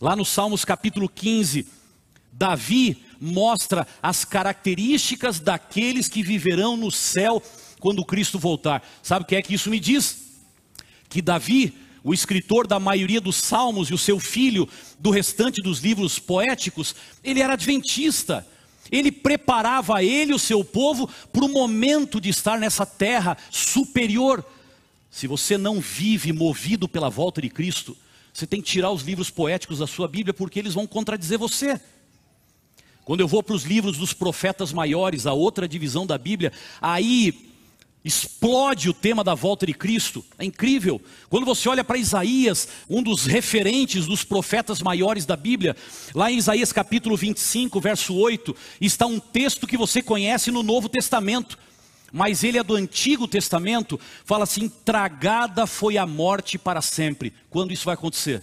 [0.02, 1.64] lá no Salmos capítulo 15,
[2.32, 7.40] Davi mostra as características daqueles que viverão no céu
[7.78, 8.82] quando Cristo voltar.
[9.00, 10.40] Sabe o que é que isso me diz?
[11.08, 15.78] Que Davi o escritor da maioria dos salmos e o seu filho do restante dos
[15.78, 18.44] livros poéticos, ele era adventista.
[18.90, 24.44] Ele preparava ele e o seu povo para o momento de estar nessa terra superior.
[25.12, 27.96] Se você não vive movido pela volta de Cristo,
[28.32, 31.80] você tem que tirar os livros poéticos da sua Bíblia, porque eles vão contradizer você.
[33.04, 37.52] Quando eu vou para os livros dos profetas maiores, a outra divisão da Bíblia, aí
[38.04, 40.24] explode o tema da volta de Cristo.
[40.38, 41.00] É incrível.
[41.28, 45.76] Quando você olha para Isaías, um dos referentes dos profetas maiores da Bíblia,
[46.14, 50.88] lá em Isaías capítulo 25, verso 8, está um texto que você conhece no Novo
[50.88, 51.58] Testamento,
[52.12, 57.32] mas ele é do Antigo Testamento, fala assim: tragada foi a morte para sempre.
[57.48, 58.42] Quando isso vai acontecer?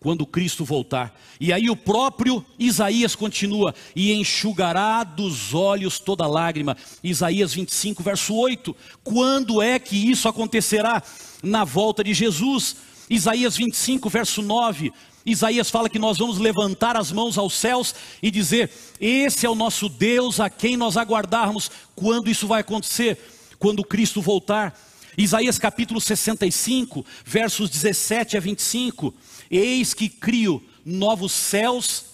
[0.00, 1.18] quando Cristo voltar.
[1.40, 6.76] E aí o próprio Isaías continua: e enxugará dos olhos toda lágrima.
[7.02, 8.74] Isaías 25, verso 8.
[9.02, 11.02] Quando é que isso acontecerá?
[11.42, 12.76] Na volta de Jesus.
[13.10, 14.92] Isaías 25, verso 9.
[15.30, 19.54] Isaías fala que nós vamos levantar as mãos aos céus e dizer: Esse é o
[19.54, 21.70] nosso Deus a quem nós aguardarmos.
[21.94, 23.18] Quando isso vai acontecer?
[23.58, 24.78] Quando Cristo voltar.
[25.16, 29.12] Isaías capítulo 65, versos 17 a 25.
[29.50, 32.04] Eis que crio novos céus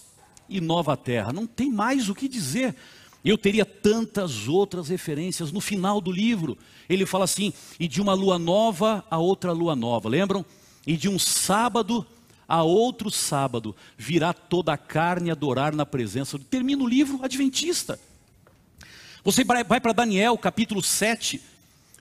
[0.49, 1.33] e nova terra.
[1.33, 2.75] Não tem mais o que dizer.
[3.25, 6.59] Eu teria tantas outras referências no final do livro.
[6.89, 10.09] Ele fala assim: e de uma lua nova a outra lua nova.
[10.09, 10.45] Lembram?
[10.87, 12.07] E de um sábado
[12.49, 16.39] a outro sábado virá toda a carne adorar na presença.
[16.39, 17.99] Termina o livro adventista.
[19.23, 21.41] Você vai para Daniel capítulo 7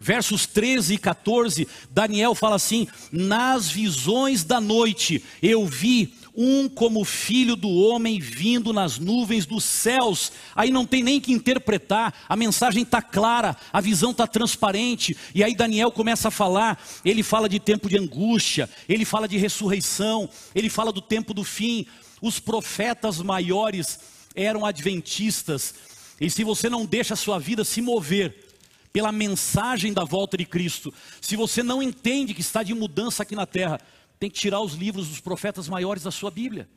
[0.04, 7.06] versos 13 e 14, Daniel fala assim: Nas visões da noite eu vi um como
[7.06, 10.32] filho do homem vindo nas nuvens dos céus.
[10.56, 15.16] Aí não tem nem que interpretar, a mensagem está clara, a visão está transparente.
[15.34, 19.38] E aí Daniel começa a falar, ele fala de tempo de angústia, ele fala de
[19.38, 21.86] ressurreição, ele fala do tempo do fim.
[22.22, 24.00] Os profetas maiores
[24.36, 25.76] eram adventistas.
[26.20, 28.44] E se você não deixa a sua vida se mover
[28.92, 33.36] pela mensagem da volta de Cristo, se você não entende que está de mudança aqui
[33.36, 33.82] na terra,
[34.24, 36.70] tem que tirar os livros dos profetas maiores da sua Bíblia.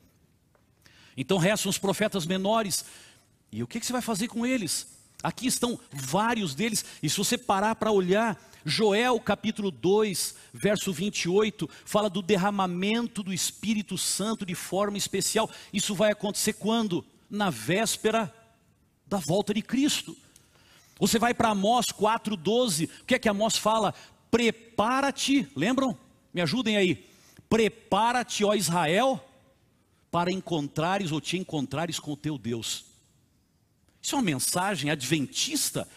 [1.16, 2.84] Então restam os profetas menores,
[3.52, 4.88] e o que, que você vai fazer com eles?
[5.22, 11.70] Aqui estão vários deles, e se você parar para olhar, Joel capítulo 2, verso 28,
[11.84, 15.48] fala do derramamento do Espírito Santo de forma especial.
[15.72, 17.06] Isso vai acontecer quando?
[17.30, 18.34] Na véspera
[19.06, 20.16] da volta de Cristo.
[20.98, 23.94] Você vai para Amós 4,12, o que é que Amós fala?
[24.32, 25.96] Prepara-te, lembram?
[26.34, 27.14] Me ajudem aí.
[27.48, 29.24] Prepara-te, ó Israel,
[30.10, 32.84] para encontrares ou te encontrares com o teu Deus.
[34.02, 35.88] Isso é uma mensagem adventista.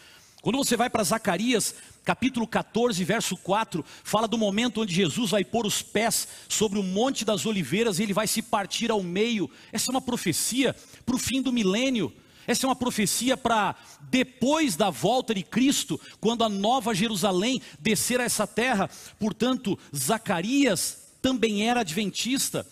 [0.42, 5.44] Quando você vai para Zacarias, capítulo 14, verso 4, fala do momento onde Jesus vai
[5.44, 9.50] pôr os pés sobre o Monte das Oliveiras e ele vai se partir ao meio.
[9.72, 12.14] Essa é uma profecia para o fim do milênio.
[12.48, 13.76] Essa é uma profecia para
[14.10, 18.90] depois da volta de Cristo, quando a nova Jerusalém descer a essa terra.
[19.20, 22.66] Portanto, Zacarias também era adventista.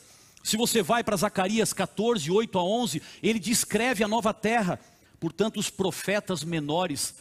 [0.43, 4.79] Se você vai para Zacarias 14, 8 a 11, ele descreve a nova terra.
[5.19, 7.15] Portanto, os profetas menores,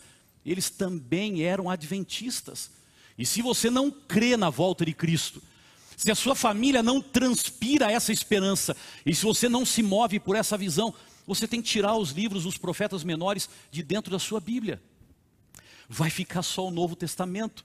[0.45, 2.71] eles também eram adventistas.
[3.19, 5.43] E se você não crê na volta de Cristo,
[5.97, 10.37] se a sua família não transpira essa esperança, e se você não se move por
[10.37, 10.95] essa visão,
[11.27, 14.81] você tem que tirar os livros dos profetas menores de dentro da sua Bíblia.
[15.89, 17.65] Vai ficar só o Novo Testamento.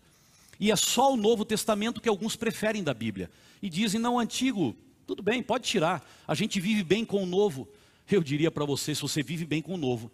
[0.61, 3.31] E é só o Novo Testamento que alguns preferem da Bíblia.
[3.63, 4.75] E dizem, não, antigo,
[5.07, 6.07] tudo bem, pode tirar.
[6.27, 7.67] A gente vive bem com o novo.
[8.07, 10.11] Eu diria para você, se você vive bem com o novo,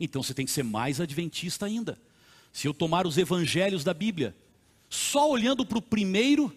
[0.00, 1.98] então você tem que ser mais adventista ainda.
[2.50, 4.34] Se eu tomar os evangelhos da Bíblia,
[4.88, 6.50] só olhando para o primeiro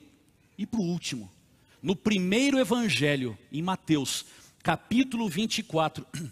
[0.57, 1.29] e para o último.
[1.81, 4.25] No primeiro evangelho, em Mateus,
[4.63, 6.07] capítulo 24,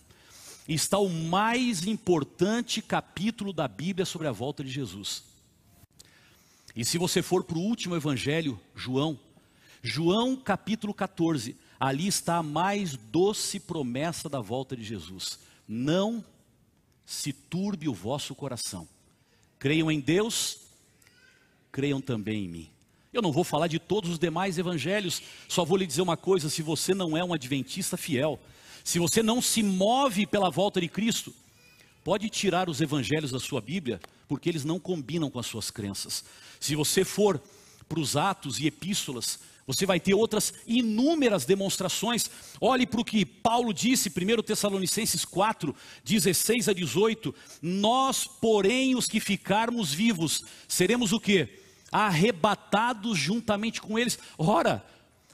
[0.65, 5.30] está o mais importante capítulo da Bíblia sobre a volta de Jesus.
[6.75, 9.19] E se você for para o último evangelho, João,
[9.81, 15.39] João capítulo 14, ali está a mais doce promessa da volta de Jesus.
[15.67, 16.23] Não
[17.05, 18.87] se turbe o vosso coração.
[19.59, 20.59] Creiam em Deus,
[21.71, 22.69] creiam também em mim.
[23.11, 26.49] Eu não vou falar de todos os demais evangelhos, só vou lhe dizer uma coisa:
[26.49, 28.39] se você não é um adventista fiel,
[28.83, 31.33] se você não se move pela volta de Cristo,
[32.03, 33.99] pode tirar os evangelhos da sua Bíblia,
[34.31, 36.23] porque eles não combinam com as suas crenças.
[36.57, 37.43] Se você for
[37.89, 42.29] para os Atos e Epístolas, você vai ter outras inúmeras demonstrações.
[42.61, 49.05] Olhe para o que Paulo disse, 1 Tessalonicenses 4, 16 a 18: Nós, porém, os
[49.05, 51.49] que ficarmos vivos, seremos o que?
[51.91, 54.17] arrebatados juntamente com eles.
[54.37, 54.81] Ora,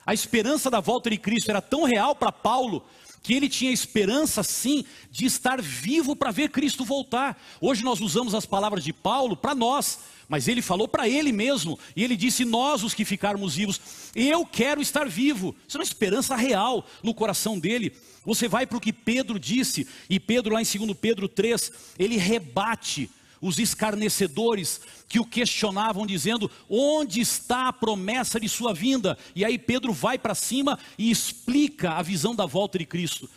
[0.04, 2.84] a esperança da volta de Cristo era tão real para Paulo
[3.22, 7.42] que ele tinha esperança sim de estar vivo para ver Cristo voltar.
[7.60, 10.00] Hoje nós usamos as palavras de Paulo para nós,
[10.30, 13.80] mas ele falou para ele mesmo, e ele disse: Nós, os que ficarmos vivos,
[14.16, 15.56] eu quero estar vivo.
[15.68, 17.94] Isso é uma esperança real no coração dele.
[18.26, 22.18] Você vai para o que Pedro disse, e Pedro, lá em 2 Pedro 3, ele
[22.18, 23.10] rebate
[23.42, 29.18] os escarnecedores que o questionavam, dizendo: onde está a promessa de sua vinda?
[29.36, 33.30] E aí Pedro vai para cima e explica a visão da volta de Cristo.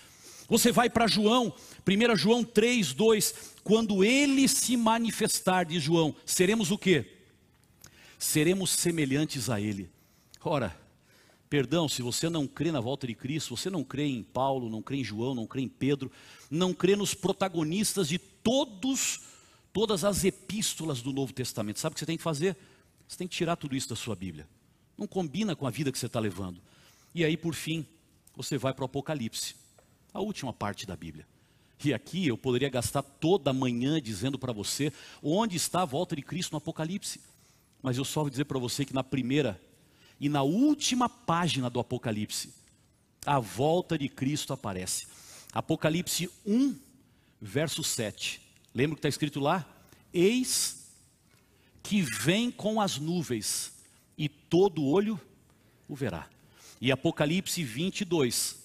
[0.48, 1.52] Você vai para João,
[1.86, 7.04] 1 João 3, 2: quando ele se manifestar, diz João, seremos o que?
[8.18, 9.90] Seremos semelhantes a ele.
[10.42, 10.76] Ora,
[11.50, 14.80] Perdão, se você não crê na volta de Cristo, você não crê em Paulo, não
[14.80, 16.08] crê em João, não crê em Pedro,
[16.48, 19.20] não crê nos protagonistas de todos,
[19.72, 21.78] todas as epístolas do Novo Testamento.
[21.78, 22.56] Sabe o que você tem que fazer?
[23.06, 24.48] Você tem que tirar tudo isso da sua Bíblia.
[24.96, 26.60] Não combina com a vida que você está levando.
[27.14, 27.86] E aí, por fim,
[28.36, 29.56] você vai para o Apocalipse,
[30.12, 31.26] a última parte da Bíblia.
[31.82, 36.14] E aqui eu poderia gastar toda a manhã dizendo para você onde está a volta
[36.14, 37.20] de Cristo no Apocalipse.
[37.82, 39.60] Mas eu só vou dizer para você que na primeira
[40.20, 42.52] e na última página do Apocalipse,
[43.24, 45.06] a volta de Cristo aparece.
[45.52, 46.76] Apocalipse 1,
[47.40, 48.49] verso 7.
[48.74, 49.66] Lembra o que está escrito lá?
[50.12, 50.80] Eis
[51.82, 53.72] que vem com as nuvens,
[54.16, 55.20] e todo olho
[55.88, 56.26] o verá.
[56.80, 58.56] E Apocalipse 22,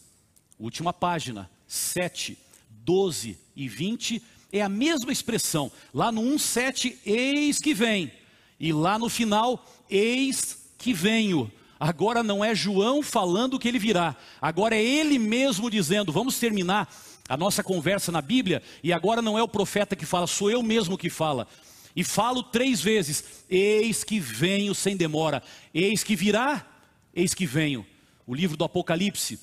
[0.59, 2.37] última página, 7,
[2.69, 5.71] 12 e 20, é a mesma expressão.
[5.93, 8.11] Lá no 1, 7, eis que vem.
[8.59, 11.51] E lá no final, eis que venho.
[11.79, 16.93] Agora não é João falando que ele virá, agora é ele mesmo dizendo: vamos terminar
[17.27, 20.61] a nossa conversa na Bíblia, e agora não é o profeta que fala, sou eu
[20.61, 21.47] mesmo que fala.
[21.95, 25.41] E falo três vezes: Eis que venho sem demora,
[25.73, 26.65] eis que virá,
[27.13, 27.85] eis que venho.
[28.27, 29.39] O livro do Apocalipse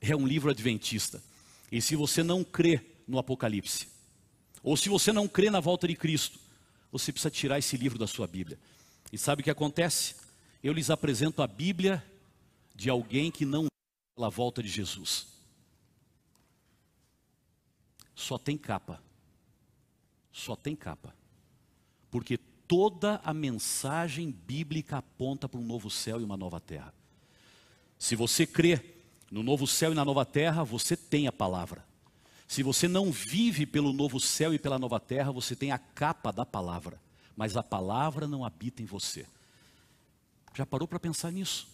[0.00, 1.22] é um livro adventista.
[1.70, 3.88] E se você não crê no Apocalipse,
[4.62, 6.38] ou se você não crê na volta de Cristo,
[6.90, 8.58] você precisa tirar esse livro da sua Bíblia.
[9.12, 10.14] E sabe o que acontece?
[10.62, 12.02] Eu lhes apresento a Bíblia
[12.74, 13.66] de alguém que não
[14.14, 15.26] pela volta de Jesus.
[18.14, 19.02] Só tem capa.
[20.32, 21.14] Só tem capa.
[22.10, 26.92] Porque toda a mensagem bíblica aponta para um novo céu e uma nova terra.
[27.98, 28.80] Se você crê
[29.30, 31.84] no novo céu e na nova terra, você tem a palavra.
[32.46, 36.30] Se você não vive pelo novo céu e pela nova terra, você tem a capa
[36.30, 37.00] da palavra,
[37.34, 39.26] mas a palavra não habita em você.
[40.54, 41.66] Já parou para pensar nisso?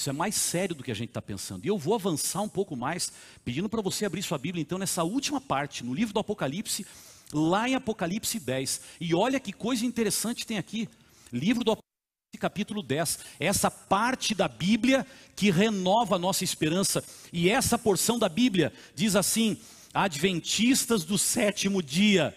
[0.00, 1.62] Isso é mais sério do que a gente está pensando.
[1.62, 3.12] E eu vou avançar um pouco mais,
[3.44, 6.86] pedindo para você abrir sua Bíblia, então, nessa última parte, no livro do Apocalipse,
[7.30, 8.80] lá em Apocalipse 10.
[8.98, 10.88] E olha que coisa interessante tem aqui.
[11.30, 13.18] Livro do Apocalipse, capítulo 10.
[13.38, 17.04] Essa parte da Bíblia que renova a nossa esperança.
[17.30, 19.58] E essa porção da Bíblia diz assim:
[19.92, 22.34] Adventistas do sétimo dia,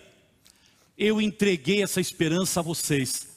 [0.98, 3.33] eu entreguei essa esperança a vocês.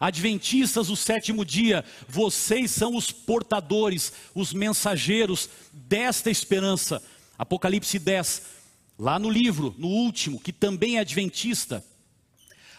[0.00, 7.02] Adventistas do sétimo dia, vocês são os portadores, os mensageiros desta esperança.
[7.36, 8.42] Apocalipse 10,
[8.98, 11.84] lá no livro, no último, que também é adventista.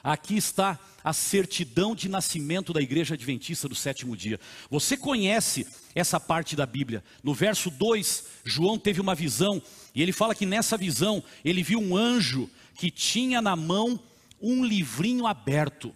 [0.02, 4.40] Aqui está a certidão de nascimento da igreja adventista do sétimo dia.
[4.70, 7.04] Você conhece essa parte da Bíblia.
[7.24, 9.62] No verso 2, João teve uma visão,
[9.94, 14.00] e ele fala que nessa visão ele viu um anjo que tinha na mão
[14.42, 15.94] um livrinho aberto.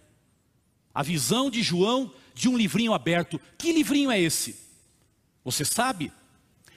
[0.94, 3.40] A visão de João de um livrinho aberto.
[3.58, 4.56] Que livrinho é esse?
[5.44, 6.12] Você sabe?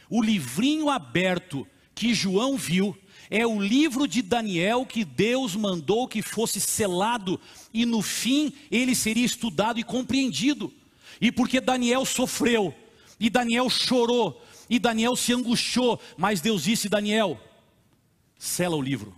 [0.10, 2.98] O livrinho aberto que João viu
[3.30, 7.40] é o livro de Daniel que Deus mandou que fosse selado
[7.74, 10.74] e no fim ele seria estudado e compreendido.
[11.20, 12.74] E porque Daniel sofreu,
[13.20, 17.40] e Daniel chorou, e Daniel se angustiou, mas Deus disse: Daniel,
[18.38, 19.16] sela o livro,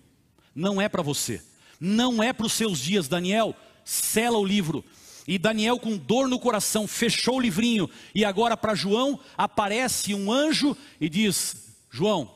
[0.56, 1.42] não é para você,
[1.80, 3.56] não é para os seus dias, Daniel,
[3.90, 4.86] sela o livro.
[5.28, 7.90] E Daniel, com dor no coração, fechou o livrinho.
[8.14, 12.34] E agora, para João, aparece um anjo e diz: João,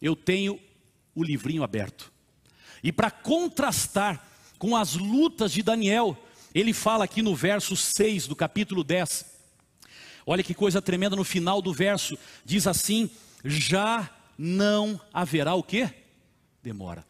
[0.00, 0.60] eu tenho
[1.14, 2.12] o livrinho aberto.
[2.82, 4.22] E para contrastar
[4.58, 6.16] com as lutas de Daniel,
[6.54, 9.24] ele fala aqui no verso 6 do capítulo 10.
[10.26, 13.10] Olha que coisa tremenda no final do verso, diz assim:
[13.44, 15.88] já não haverá o que?
[16.62, 17.04] Demora.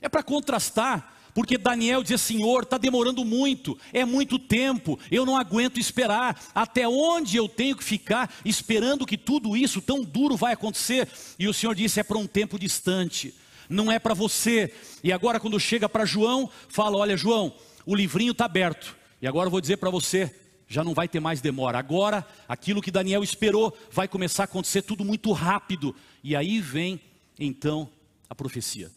[0.00, 5.36] É para contrastar porque Daniel dizia: Senhor, está demorando muito, é muito tempo, eu não
[5.36, 6.40] aguento esperar.
[6.54, 11.08] Até onde eu tenho que ficar esperando que tudo isso tão duro vai acontecer?
[11.38, 13.34] E o Senhor disse: É para um tempo distante,
[13.68, 14.72] não é para você.
[15.02, 17.52] E agora, quando chega para João, fala: Olha, João,
[17.86, 18.96] o livrinho está aberto.
[19.22, 20.34] E agora eu vou dizer para você:
[20.70, 21.78] já não vai ter mais demora.
[21.78, 25.94] Agora, aquilo que Daniel esperou vai começar a acontecer tudo muito rápido.
[26.22, 27.00] E aí vem
[27.38, 27.90] então
[28.28, 28.90] a profecia.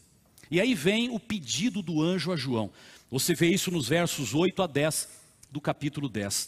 [0.54, 2.70] E aí vem o pedido do anjo a João.
[3.10, 5.10] Você vê isso nos versos 8 a 10
[5.52, 6.48] do capítulo 10.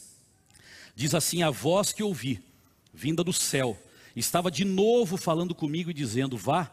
[0.94, 2.40] Diz assim: A voz que ouvi,
[2.94, 3.76] vinda do céu,
[4.14, 6.70] estava de novo falando comigo e dizendo: Vá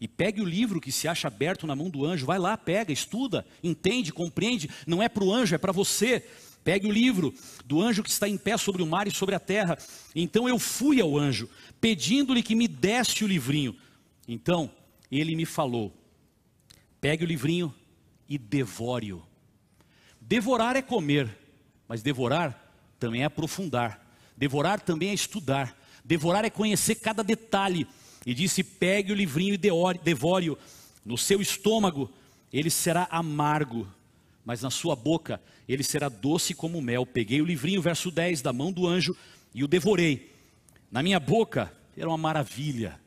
[0.00, 2.92] E pegue o livro que se acha aberto na mão do anjo, vai lá, pega,
[2.92, 4.68] estuda, entende, compreende.
[4.84, 6.26] Não é para o anjo, é para você.
[6.64, 7.32] Pegue o livro
[7.64, 9.78] do anjo que está em pé sobre o mar e sobre a terra.
[10.16, 11.48] Então eu fui ao anjo,
[11.80, 13.72] pedindo-lhe que me desse o livrinho.
[14.26, 14.68] Então
[15.12, 16.01] ele me falou:
[17.02, 17.74] pegue o livrinho
[18.28, 19.22] e devore-o.
[20.20, 21.28] Devorar é comer,
[21.88, 24.00] mas devorar também é aprofundar.
[24.36, 25.76] Devorar também é estudar.
[26.04, 27.88] Devorar é conhecer cada detalhe.
[28.24, 30.56] E disse: pegue o livrinho e devore-o.
[31.04, 32.08] No seu estômago
[32.52, 33.88] ele será amargo,
[34.44, 37.04] mas na sua boca ele será doce como mel.
[37.04, 39.16] Peguei o livrinho, verso 10, da mão do anjo
[39.52, 40.32] e o devorei.
[40.88, 43.00] Na minha boca era uma maravilha,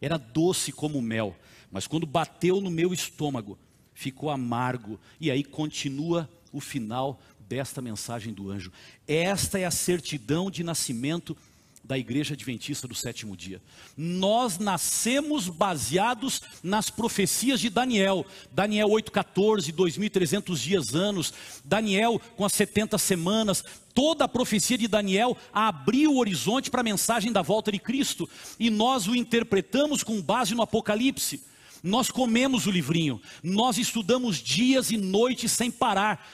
[0.00, 1.36] era doce como mel,
[1.70, 3.58] mas quando bateu no meu estômago,
[3.94, 4.98] ficou amargo.
[5.20, 8.72] E aí continua o final desta mensagem do anjo.
[9.06, 11.36] Esta é a certidão de nascimento
[11.82, 13.60] da Igreja Adventista do sétimo dia.
[13.96, 18.24] Nós nascemos baseados nas profecias de Daniel.
[18.52, 21.34] Daniel 8,14, 2.300 dias, anos.
[21.64, 23.64] Daniel com as 70 semanas.
[23.92, 28.28] Toda a profecia de Daniel abriu o horizonte para a mensagem da volta de Cristo.
[28.58, 31.49] E nós o interpretamos com base no Apocalipse.
[31.82, 36.26] Nós comemos o livrinho, nós estudamos dias e noites sem parar,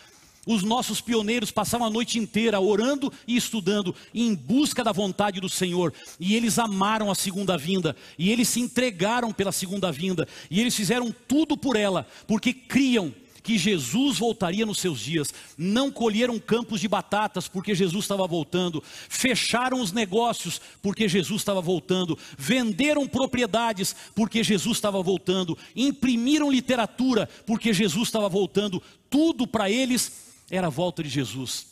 [0.47, 5.49] os nossos pioneiros passavam a noite inteira orando e estudando em busca da vontade do
[5.49, 10.61] Senhor, e eles amaram a segunda vinda, e eles se entregaram pela segunda vinda, e
[10.61, 13.13] eles fizeram tudo por ela, porque criam
[13.47, 15.33] que Jesus voltaria nos seus dias.
[15.57, 18.83] Não colheram campos de batatas porque Jesus estava voltando.
[19.09, 22.19] Fecharam os negócios porque Jesus estava voltando.
[22.37, 25.57] Venderam propriedades porque Jesus estava voltando.
[25.77, 28.83] Imprimiram literatura porque Jesus estava voltando.
[29.09, 31.69] Tudo para eles era a volta de Jesus.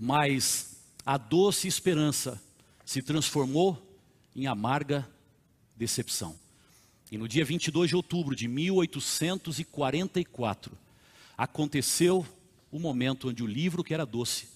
[0.00, 2.40] Mas a doce esperança
[2.82, 3.94] se transformou
[4.34, 5.06] em amarga
[5.76, 6.41] decepção.
[7.12, 10.72] E no dia 22 de outubro de 1844,
[11.36, 12.26] aconteceu
[12.70, 14.48] o momento onde o livro que era doce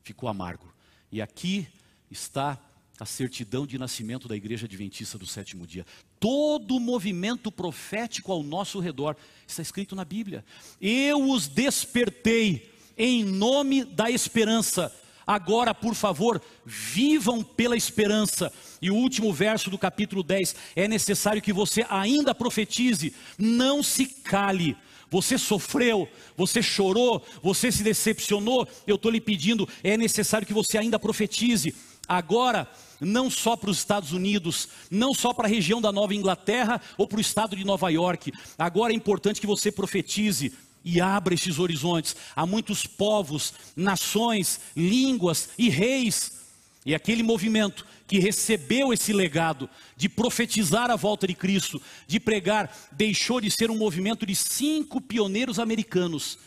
[0.00, 0.72] ficou amargo.
[1.10, 1.66] E aqui
[2.08, 2.56] está
[3.00, 5.84] a certidão de nascimento da Igreja Adventista do sétimo dia.
[6.20, 10.44] Todo o movimento profético ao nosso redor está escrito na Bíblia.
[10.80, 14.94] Eu os despertei em nome da esperança.
[15.26, 18.52] Agora, por favor, vivam pela esperança.
[18.80, 24.06] E o último verso do capítulo 10: é necessário que você ainda profetize, não se
[24.06, 24.76] cale.
[25.10, 28.66] Você sofreu, você chorou, você se decepcionou.
[28.86, 31.74] Eu estou lhe pedindo, é necessário que você ainda profetize.
[32.08, 32.68] Agora,
[33.00, 37.06] não só para os Estados Unidos, não só para a região da Nova Inglaterra ou
[37.06, 38.32] para o estado de Nova York.
[38.58, 40.52] Agora é importante que você profetize
[40.84, 42.14] e abra esses horizontes.
[42.36, 46.40] Há muitos povos, nações, línguas e reis.
[46.84, 52.70] E aquele movimento que recebeu esse legado de profetizar a volta de Cristo, de pregar,
[52.92, 56.38] deixou de ser um movimento de cinco pioneiros americanos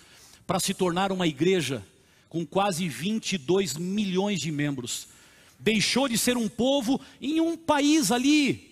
[0.45, 1.83] para se tornar uma igreja
[2.29, 5.07] com quase 22 milhões de membros.
[5.59, 8.66] Deixou de ser um povo em um país ali,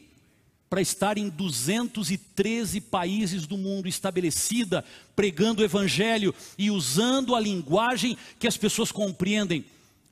[0.76, 4.84] para estar em 213 países do mundo estabelecida,
[5.16, 9.64] pregando o evangelho e usando a linguagem que as pessoas compreendem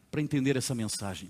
[0.10, 1.30] para entender essa mensagem.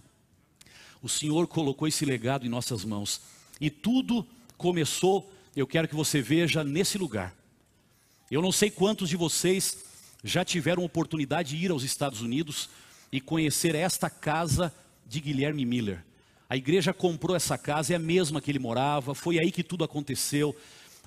[1.01, 3.21] O Senhor colocou esse legado em nossas mãos
[3.59, 4.23] e tudo
[4.55, 7.35] começou, eu quero que você veja nesse lugar.
[8.29, 9.79] Eu não sei quantos de vocês
[10.23, 12.69] já tiveram oportunidade de ir aos Estados Unidos
[13.11, 14.71] e conhecer esta casa
[15.07, 16.05] de Guilherme Miller.
[16.49, 19.83] A igreja comprou essa casa, é a mesma que ele morava, foi aí que tudo
[19.83, 20.55] aconteceu.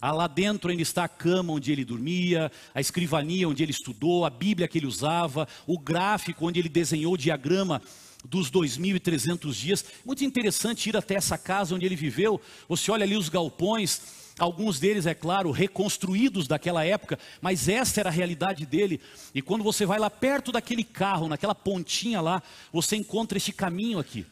[0.01, 4.25] Ah, lá dentro ainda está a cama onde ele dormia, a escrivania onde ele estudou,
[4.25, 7.81] a Bíblia que ele usava, o gráfico onde ele desenhou o diagrama
[8.25, 9.85] dos 2.300 dias.
[10.05, 12.41] Muito interessante ir até essa casa onde ele viveu.
[12.69, 14.03] Você olha ali os galpões,
[14.39, 19.01] alguns deles, é claro, reconstruídos daquela época, mas essa era a realidade dele.
[19.35, 23.99] E quando você vai lá perto daquele carro, naquela pontinha lá, você encontra esse caminho
[23.99, 24.27] aqui.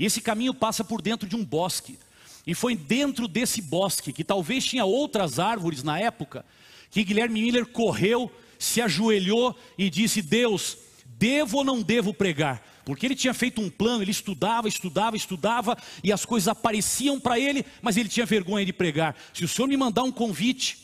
[0.00, 1.98] E esse caminho passa por dentro de um bosque.
[2.46, 6.42] E foi dentro desse bosque, que talvez tinha outras árvores na época,
[6.90, 12.66] que Guilherme Miller correu, se ajoelhou e disse: Deus, devo ou não devo pregar?
[12.82, 17.38] Porque ele tinha feito um plano, ele estudava, estudava, estudava, e as coisas apareciam para
[17.38, 19.14] ele, mas ele tinha vergonha de pregar.
[19.34, 20.78] Se o senhor me mandar um convite,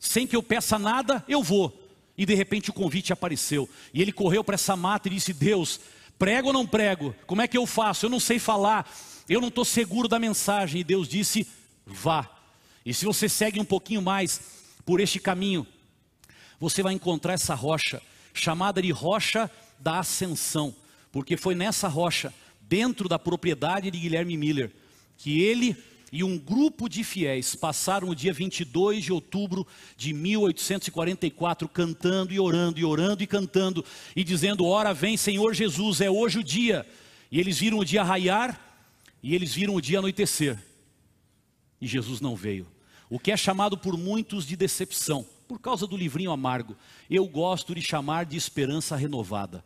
[0.00, 1.82] sem que eu peça nada, eu vou.
[2.16, 3.68] E de repente o convite apareceu.
[3.92, 5.80] E ele correu para essa mata e disse: Deus,
[6.18, 7.14] Prego ou não prego?
[7.26, 8.06] Como é que eu faço?
[8.06, 8.90] Eu não sei falar,
[9.28, 10.80] eu não estou seguro da mensagem.
[10.80, 11.46] E Deus disse:
[11.86, 12.30] vá.
[12.84, 14.40] E se você segue um pouquinho mais
[14.84, 15.66] por este caminho,
[16.60, 18.00] você vai encontrar essa rocha,
[18.32, 20.74] chamada de rocha da ascensão,
[21.10, 24.70] porque foi nessa rocha, dentro da propriedade de Guilherme Miller,
[25.16, 25.76] que ele
[26.14, 32.38] e um grupo de fiéis passaram o dia 22 de outubro de 1844 cantando e
[32.38, 33.84] orando e orando e cantando
[34.14, 36.86] e dizendo: Ora vem, Senhor Jesus, é hoje o dia.
[37.32, 38.78] E eles viram o dia raiar
[39.20, 40.56] e eles viram o dia anoitecer.
[41.80, 42.68] E Jesus não veio.
[43.10, 46.76] O que é chamado por muitos de decepção, por causa do livrinho amargo,
[47.10, 49.64] eu gosto de chamar de esperança renovada.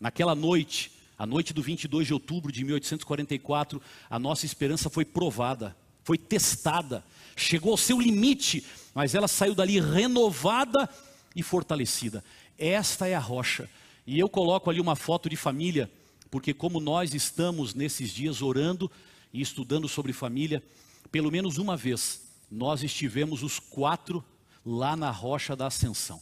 [0.00, 5.76] Naquela noite, a noite do 22 de outubro de 1844, a nossa esperança foi provada,
[6.04, 7.04] foi testada,
[7.34, 8.64] chegou ao seu limite,
[8.94, 10.88] mas ela saiu dali renovada
[11.34, 12.22] e fortalecida.
[12.58, 13.68] Esta é a rocha.
[14.06, 15.90] E eu coloco ali uma foto de família,
[16.30, 18.90] porque como nós estamos nesses dias orando
[19.32, 20.62] e estudando sobre família,
[21.10, 24.24] pelo menos uma vez nós estivemos os quatro
[24.64, 26.20] lá na rocha da Ascensão.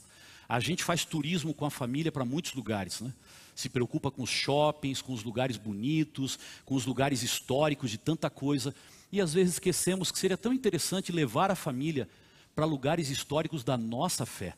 [0.48, 3.12] A gente faz turismo com a família para muitos lugares, né?
[3.54, 8.28] Se preocupa com os shoppings, com os lugares bonitos, com os lugares históricos de tanta
[8.28, 8.74] coisa,
[9.12, 12.08] e às vezes esquecemos que seria tão interessante levar a família
[12.54, 14.56] para lugares históricos da nossa fé,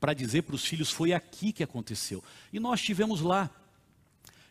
[0.00, 2.22] para dizer para os filhos: foi aqui que aconteceu.
[2.52, 3.50] E nós estivemos lá,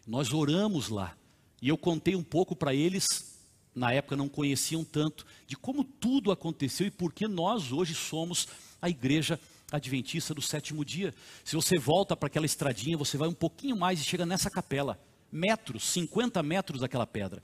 [0.06, 1.16] nós oramos lá,
[1.62, 3.36] e eu contei um pouco para eles.
[3.74, 8.48] Na época não conheciam tanto de como tudo aconteceu e por que nós hoje somos
[8.82, 9.39] a igreja
[9.72, 11.13] adventista do sétimo dia.
[11.43, 14.99] Se você volta para aquela estradinha, você vai um pouquinho mais e chega nessa capela,
[15.32, 17.43] metros, 50 metros daquela pedra.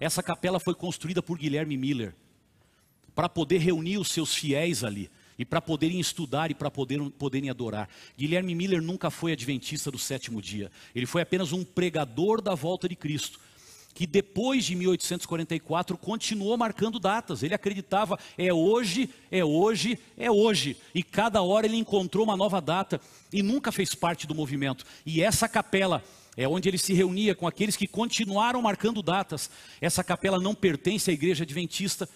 [0.00, 2.14] Essa capela foi construída por Guilherme Miller
[3.14, 7.50] para poder reunir os seus fiéis ali e para poderem estudar e para poder, poderem
[7.50, 7.88] adorar.
[8.16, 10.70] Guilherme Miller nunca foi adventista do sétimo dia.
[10.94, 13.38] Ele foi apenas um pregador da volta de Cristo
[13.94, 17.42] que depois de 1844 continuou marcando datas.
[17.42, 20.76] Ele acreditava, é hoje, é hoje, é hoje.
[20.94, 23.00] E cada hora ele encontrou uma nova data
[23.32, 24.84] e nunca fez parte do movimento.
[25.04, 26.02] E essa capela
[26.36, 29.50] é onde ele se reunia com aqueles que continuaram marcando datas.
[29.80, 32.08] Essa capela não pertence à igreja adventista,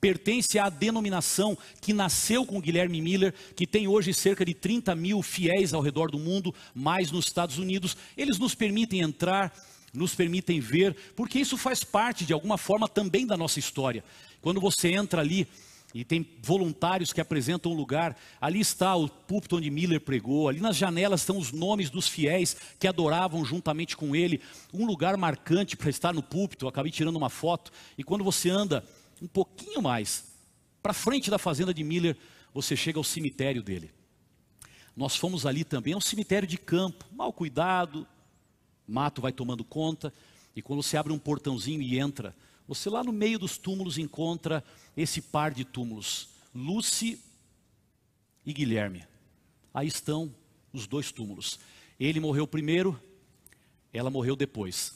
[0.00, 5.22] pertence à denominação que nasceu com Guilherme Miller, que tem hoje cerca de 30 mil
[5.22, 7.96] fiéis ao redor do mundo, mais nos Estados Unidos.
[8.16, 9.52] Eles nos permitem entrar
[9.92, 14.04] nos permitem ver, porque isso faz parte de alguma forma também da nossa história.
[14.40, 15.46] Quando você entra ali
[15.92, 20.60] e tem voluntários que apresentam o lugar, ali está o púlpito onde Miller pregou, ali
[20.60, 24.40] nas janelas estão os nomes dos fiéis que adoravam juntamente com ele,
[24.72, 26.64] um lugar marcante para estar no púlpito.
[26.64, 28.84] Eu acabei tirando uma foto e quando você anda
[29.20, 30.30] um pouquinho mais
[30.82, 32.16] para frente da fazenda de Miller,
[32.54, 33.90] você chega ao cemitério dele.
[34.96, 38.06] Nós fomos ali também, é um cemitério de campo, mal cuidado,
[38.90, 40.12] mato vai tomando conta,
[40.54, 42.34] e quando você abre um portãozinho e entra,
[42.66, 44.64] você lá no meio dos túmulos encontra
[44.96, 47.18] esse par de túmulos, Lucy
[48.44, 49.04] e Guilherme.
[49.72, 50.34] Aí estão
[50.72, 51.58] os dois túmulos.
[51.98, 53.00] Ele morreu primeiro,
[53.92, 54.94] ela morreu depois.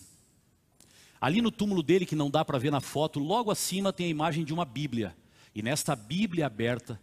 [1.20, 4.10] Ali no túmulo dele, que não dá para ver na foto, logo acima tem a
[4.10, 5.16] imagem de uma Bíblia.
[5.54, 7.00] E nesta Bíblia aberta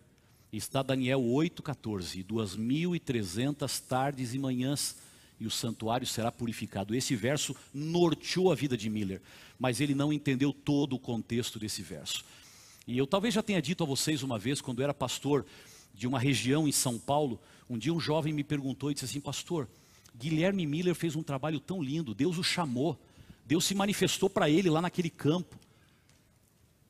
[0.52, 2.24] está Daniel 8,14.
[2.24, 4.98] Duas mil e trezentas tardes e manhãs
[5.42, 6.94] e o santuário será purificado.
[6.94, 9.20] Esse verso norteou a vida de Miller,
[9.58, 12.24] mas ele não entendeu todo o contexto desse verso.
[12.88, 15.44] E eu talvez já tenha dito a vocês uma vez, quando eu era pastor
[15.96, 19.20] de uma região em São Paulo, um dia um jovem me perguntou e disse assim:
[19.20, 19.68] Pastor,
[20.16, 22.96] Guilherme Miller fez um trabalho tão lindo, Deus o chamou,
[23.44, 25.58] Deus se manifestou para ele lá naquele campo.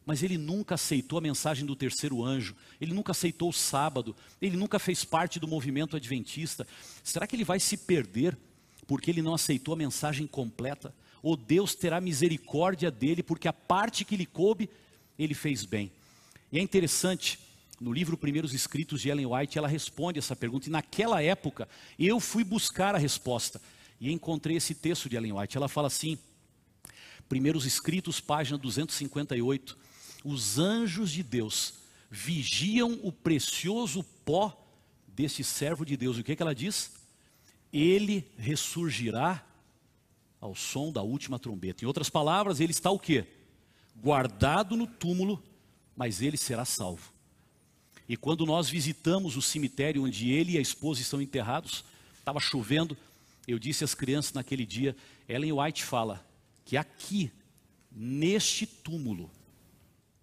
[0.05, 4.57] Mas ele nunca aceitou a mensagem do terceiro anjo, ele nunca aceitou o sábado, ele
[4.57, 6.67] nunca fez parte do movimento adventista.
[7.03, 8.37] Será que ele vai se perder
[8.87, 10.93] porque ele não aceitou a mensagem completa?
[11.21, 14.69] Ou Deus terá misericórdia dele porque a parte que lhe coube,
[15.19, 15.91] ele fez bem?
[16.51, 17.39] E é interessante,
[17.79, 22.19] no livro Primeiros Escritos de Ellen White, ela responde essa pergunta, e naquela época eu
[22.19, 23.61] fui buscar a resposta
[23.99, 25.57] e encontrei esse texto de Ellen White.
[25.57, 26.17] Ela fala assim,
[27.29, 29.77] Primeiros Escritos, página 258
[30.23, 31.73] os anjos de Deus
[32.09, 34.57] vigiam o precioso pó
[35.07, 36.17] desse servo de Deus.
[36.17, 36.91] E o que, é que ela diz?
[37.71, 39.45] Ele ressurgirá
[40.39, 41.83] ao som da última trombeta.
[41.83, 43.25] Em outras palavras, ele está o quê?
[43.95, 45.41] Guardado no túmulo,
[45.95, 47.13] mas ele será salvo.
[48.09, 51.85] E quando nós visitamos o cemitério onde ele e a esposa estão enterrados,
[52.19, 52.97] estava chovendo,
[53.47, 54.95] eu disse às crianças naquele dia,
[55.29, 56.25] Ellen White fala
[56.65, 57.31] que aqui,
[57.91, 59.29] neste túmulo,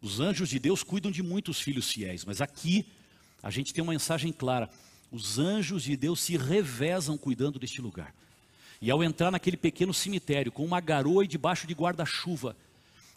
[0.01, 2.87] os anjos de Deus cuidam de muitos filhos fiéis, mas aqui
[3.43, 4.71] a gente tem uma mensagem clara:
[5.11, 8.15] os anjos de Deus se revezam cuidando deste lugar.
[8.81, 12.57] E ao entrar naquele pequeno cemitério com uma garoa e debaixo de guarda-chuva,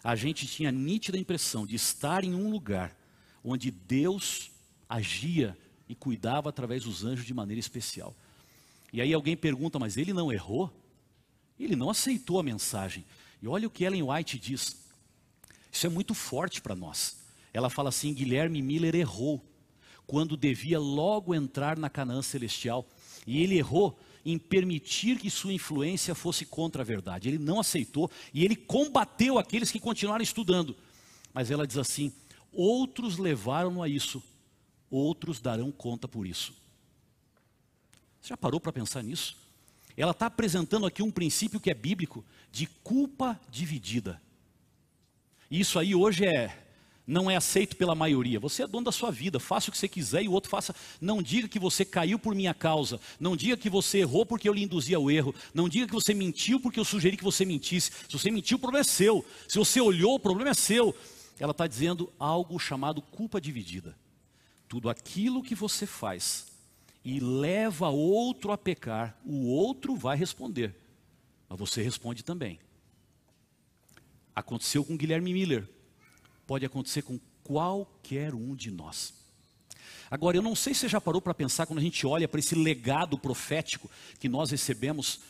[0.03, 2.95] a gente tinha a nítida impressão de estar em um lugar
[3.43, 4.51] onde Deus
[4.89, 5.55] agia
[5.87, 8.15] e cuidava através dos anjos de maneira especial.
[8.91, 10.71] E aí alguém pergunta, mas ele não errou?
[11.59, 13.05] Ele não aceitou a mensagem.
[13.41, 14.77] E olha o que Ellen White diz.
[15.71, 17.17] Isso é muito forte para nós.
[17.53, 19.43] Ela fala assim: Guilherme Miller errou
[20.05, 22.85] quando devia logo entrar na Canaã celestial.
[23.25, 27.29] E ele errou em permitir que sua influência fosse contra a verdade.
[27.29, 30.75] Ele não aceitou e ele combateu aqueles que continuaram estudando.
[31.33, 32.11] Mas ela diz assim:
[32.51, 34.21] outros levaram-no a isso,
[34.89, 36.53] outros darão conta por isso.
[38.19, 39.37] Você já parou para pensar nisso?
[39.97, 44.21] Ela está apresentando aqui um princípio que é bíblico de culpa dividida.
[45.51, 46.57] Isso aí hoje é
[47.05, 48.39] não é aceito pela maioria.
[48.39, 50.73] Você é dono da sua vida, faça o que você quiser e o outro faça.
[51.01, 53.01] Não diga que você caiu por minha causa.
[53.19, 55.35] Não diga que você errou porque eu lhe induzi ao erro.
[55.53, 57.91] Não diga que você mentiu porque eu sugeri que você mentisse.
[58.07, 59.25] Se você mentiu, o problema é seu.
[59.45, 60.95] Se você olhou, o problema é seu.
[61.37, 63.93] Ela está dizendo algo chamado culpa dividida.
[64.69, 66.47] Tudo aquilo que você faz
[67.03, 70.73] e leva outro a pecar, o outro vai responder.
[71.49, 72.57] Mas você responde também.
[74.35, 75.67] Aconteceu com Guilherme Miller
[76.51, 79.13] pode acontecer com qualquer um de nós.
[80.09, 82.41] Agora, eu não sei se você já parou para pensar quando a gente olha para
[82.41, 85.21] esse legado profético que nós recebemos,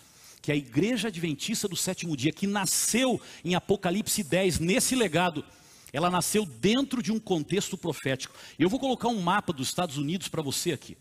[0.41, 5.45] que a igreja adventista do sétimo dia, que nasceu em Apocalipse 10, nesse legado,
[5.93, 8.33] ela nasceu dentro de um contexto profético.
[8.57, 10.97] Eu vou colocar um mapa dos Estados Unidos para você aqui.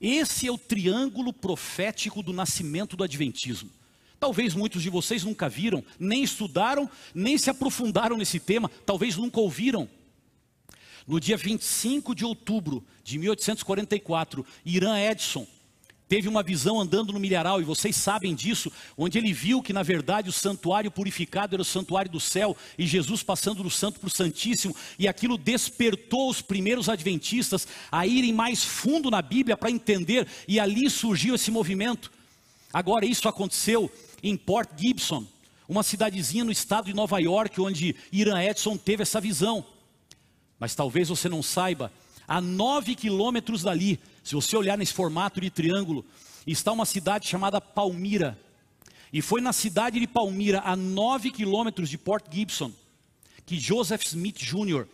[0.00, 3.70] Esse é o triângulo profético do nascimento do Adventismo.
[4.24, 9.38] Talvez muitos de vocês nunca viram, nem estudaram, nem se aprofundaram nesse tema, talvez nunca
[9.38, 9.86] ouviram.
[11.06, 15.46] No dia 25 de outubro de 1844, Irã Edson
[16.08, 19.82] teve uma visão andando no milharal, e vocês sabem disso, onde ele viu que na
[19.82, 24.06] verdade o santuário purificado era o santuário do céu, e Jesus passando do santo para
[24.06, 29.70] o santíssimo, e aquilo despertou os primeiros adventistas a irem mais fundo na Bíblia para
[29.70, 32.10] entender, e ali surgiu esse movimento.
[32.72, 33.92] Agora, isso aconteceu
[34.24, 35.26] em Port Gibson,
[35.68, 39.64] uma cidadezinha no estado de Nova York, onde Irã Edson teve essa visão.
[40.58, 41.92] Mas talvez você não saiba,
[42.26, 46.06] a nove quilômetros dali, se você olhar nesse formato de triângulo,
[46.46, 48.38] está uma cidade chamada Palmira.
[49.12, 52.72] E foi na cidade de Palmira, a nove quilômetros de Port Gibson,
[53.44, 54.86] que Joseph Smith Jr.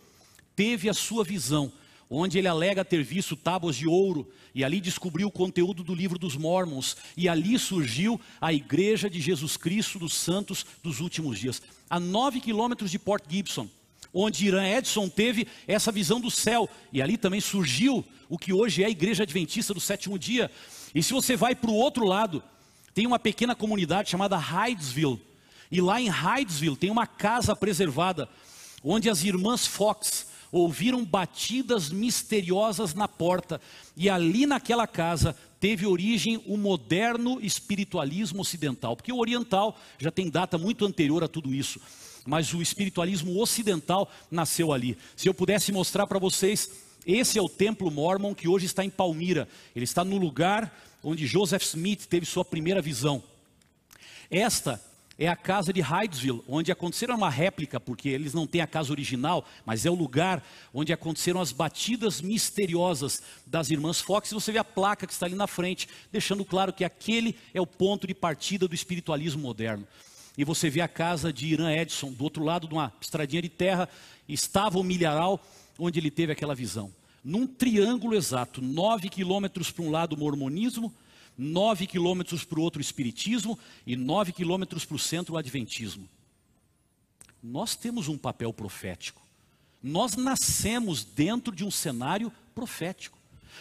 [0.53, 1.71] teve a sua visão
[2.13, 6.19] onde ele alega ter visto tábuas de ouro, e ali descobriu o conteúdo do livro
[6.19, 11.61] dos Mormons, e ali surgiu a Igreja de Jesus Cristo dos Santos dos Últimos Dias,
[11.89, 13.69] a nove quilômetros de Port Gibson,
[14.13, 18.83] onde Irã Edson teve essa visão do céu, e ali também surgiu o que hoje
[18.83, 20.51] é a Igreja Adventista do Sétimo Dia.
[20.93, 22.43] E se você vai para o outro lado,
[22.93, 25.21] tem uma pequena comunidade chamada Hydesville,
[25.71, 28.27] e lá em Hydesville tem uma casa preservada,
[28.83, 33.61] onde as irmãs Fox, ouviram batidas misteriosas na porta,
[33.95, 40.29] e ali naquela casa teve origem o moderno espiritualismo ocidental, porque o oriental já tem
[40.29, 41.79] data muito anterior a tudo isso,
[42.25, 44.97] mas o espiritualismo ocidental nasceu ali.
[45.15, 46.69] Se eu pudesse mostrar para vocês,
[47.05, 51.25] esse é o templo mormon que hoje está em Palmira, ele está no lugar onde
[51.25, 53.23] Joseph Smith teve sua primeira visão.
[54.29, 54.81] Esta
[55.17, 58.91] é a casa de Hydesville, onde aconteceram uma réplica, porque eles não têm a casa
[58.91, 60.43] original, mas é o lugar
[60.73, 64.31] onde aconteceram as batidas misteriosas das irmãs Fox.
[64.31, 67.61] E você vê a placa que está ali na frente, deixando claro que aquele é
[67.61, 69.87] o ponto de partida do espiritualismo moderno.
[70.37, 73.49] E você vê a casa de Irã Edson, do outro lado de uma estradinha de
[73.49, 73.89] terra,
[74.27, 75.43] estava o milharal
[75.77, 76.91] onde ele teve aquela visão.
[77.23, 80.91] Num triângulo exato, nove quilômetros para um lado o mormonismo,
[81.41, 86.07] nove quilômetros para o outro espiritismo e nove quilômetros para o centro o adventismo.
[87.41, 89.19] Nós temos um papel profético.
[89.81, 93.17] Nós nascemos dentro de um cenário profético.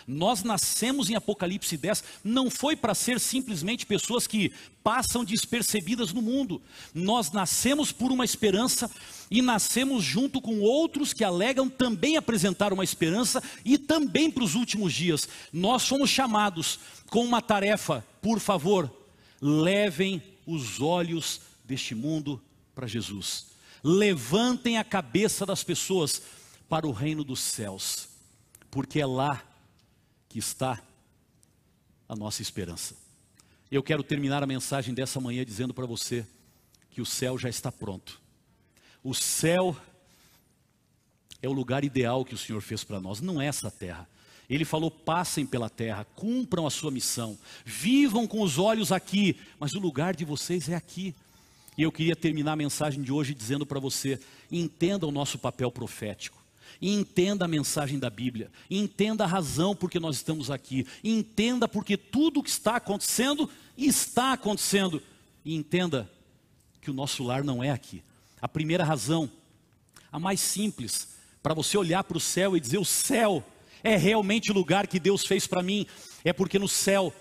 [0.06, 6.22] Nós nascemos em Apocalipse 10, não foi para ser simplesmente pessoas que passam despercebidas no
[6.22, 6.60] mundo.
[6.94, 8.90] Nós nascemos por uma esperança
[9.30, 14.54] e nascemos junto com outros que alegam também apresentar uma esperança e também para os
[14.54, 15.28] últimos dias.
[15.52, 18.90] Nós somos chamados com uma tarefa, por favor,
[19.40, 22.40] levem os olhos deste mundo
[22.74, 23.46] para Jesus.
[23.82, 26.22] Levantem a cabeça das pessoas
[26.68, 28.08] para o reino dos céus,
[28.70, 29.42] porque é lá
[30.30, 30.80] que está
[32.08, 32.94] a nossa esperança.
[33.70, 36.24] Eu quero terminar a mensagem dessa manhã dizendo para você
[36.90, 38.20] que o céu já está pronto.
[39.02, 39.76] O céu
[41.42, 44.08] é o lugar ideal que o Senhor fez para nós, não é essa terra.
[44.48, 49.74] Ele falou: passem pela terra, cumpram a sua missão, vivam com os olhos aqui, mas
[49.74, 51.14] o lugar de vocês é aqui.
[51.76, 54.20] E eu queria terminar a mensagem de hoje dizendo para você:
[54.50, 56.39] entenda o nosso papel profético
[56.80, 61.68] e entenda a mensagem da Bíblia, entenda a razão por que nós estamos aqui, entenda
[61.68, 65.02] porque tudo o que está acontecendo está acontecendo,
[65.44, 66.10] e entenda
[66.80, 68.02] que o nosso lar não é aqui.
[68.40, 69.30] A primeira razão
[70.10, 71.08] a mais simples,
[71.42, 73.44] para você olhar para o céu e dizer: o céu
[73.82, 75.86] é realmente o lugar que Deus fez para mim,
[76.24, 77.12] é porque no céu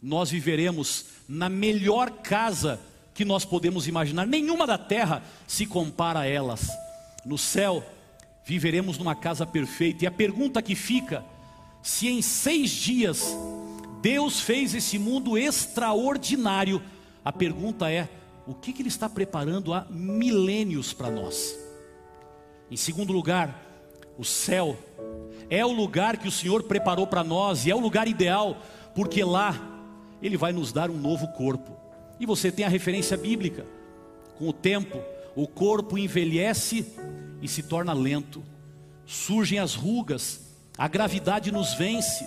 [0.00, 2.80] nós viveremos na melhor casa
[3.14, 6.68] que nós podemos imaginar, nenhuma da terra se compara a elas.
[7.26, 7.84] No céu,
[8.48, 11.22] viveremos numa casa perfeita, e a pergunta que fica:
[11.82, 13.36] se em seis dias
[14.00, 16.82] Deus fez esse mundo extraordinário,
[17.22, 18.08] a pergunta é:
[18.46, 21.54] o que, Ele está preparando há milênios para nós?
[22.70, 23.62] Em segundo lugar,
[24.16, 24.78] o céu
[25.50, 28.62] é o lugar que o Senhor preparou para nós e é o lugar ideal,
[28.94, 29.54] porque lá
[30.22, 31.76] Ele vai nos dar um novo corpo.
[32.18, 33.66] E você tem a referência bíblica.
[34.38, 34.98] Com o tempo,
[35.36, 36.86] o corpo envelhece
[37.40, 38.42] e se torna lento,
[39.06, 40.40] surgem as rugas,
[40.76, 42.26] a gravidade nos vence.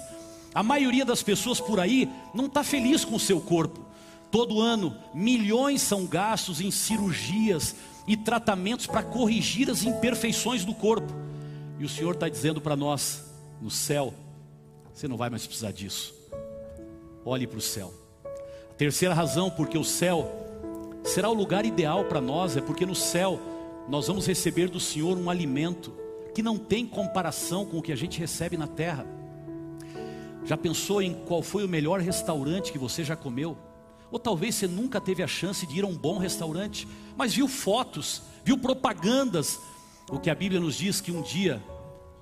[0.54, 3.86] A maioria das pessoas por aí não está feliz com o seu corpo.
[4.30, 7.76] Todo ano, milhões são gastos em cirurgias
[8.08, 11.14] e tratamentos para corrigir as imperfeições do corpo.
[11.80, 13.24] E o Senhor está dizendo para nós:
[13.62, 14.14] no céu,
[14.94, 16.14] você não vai mais precisar disso.
[17.26, 17.94] Olhe para o céu.
[18.78, 20.32] Terceira razão, porque o céu
[21.04, 23.40] será o lugar ideal para nós, é porque no céu
[23.92, 25.94] nós vamos receber do Senhor um alimento
[26.34, 29.06] que não tem comparação com o que a gente recebe na terra.
[30.46, 33.58] Já pensou em qual foi o melhor restaurante que você já comeu?
[34.10, 36.88] Ou talvez você nunca teve a chance de ir a um bom restaurante,
[37.18, 39.60] mas viu fotos, viu propagandas.
[40.10, 41.62] O que a Bíblia nos diz que um dia,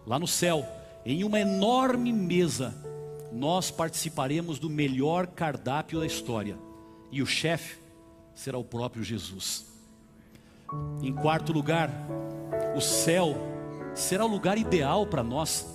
[0.08, 0.66] lá no céu,
[1.06, 2.74] em uma enorme mesa,
[3.32, 6.58] nós participaremos do melhor cardápio da história.
[7.12, 7.78] E o chefe
[8.34, 9.69] será o próprio Jesus.
[11.02, 11.90] Em quarto lugar,
[12.76, 13.36] o céu
[13.96, 15.66] será o lugar ideal para nós,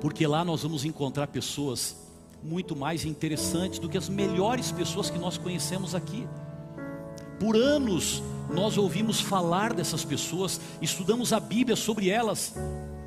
[0.00, 1.96] porque lá nós vamos encontrar pessoas
[2.42, 6.26] muito mais interessantes do que as melhores pessoas que nós conhecemos aqui.
[7.38, 12.54] Por anos nós ouvimos falar dessas pessoas, estudamos a Bíblia sobre elas,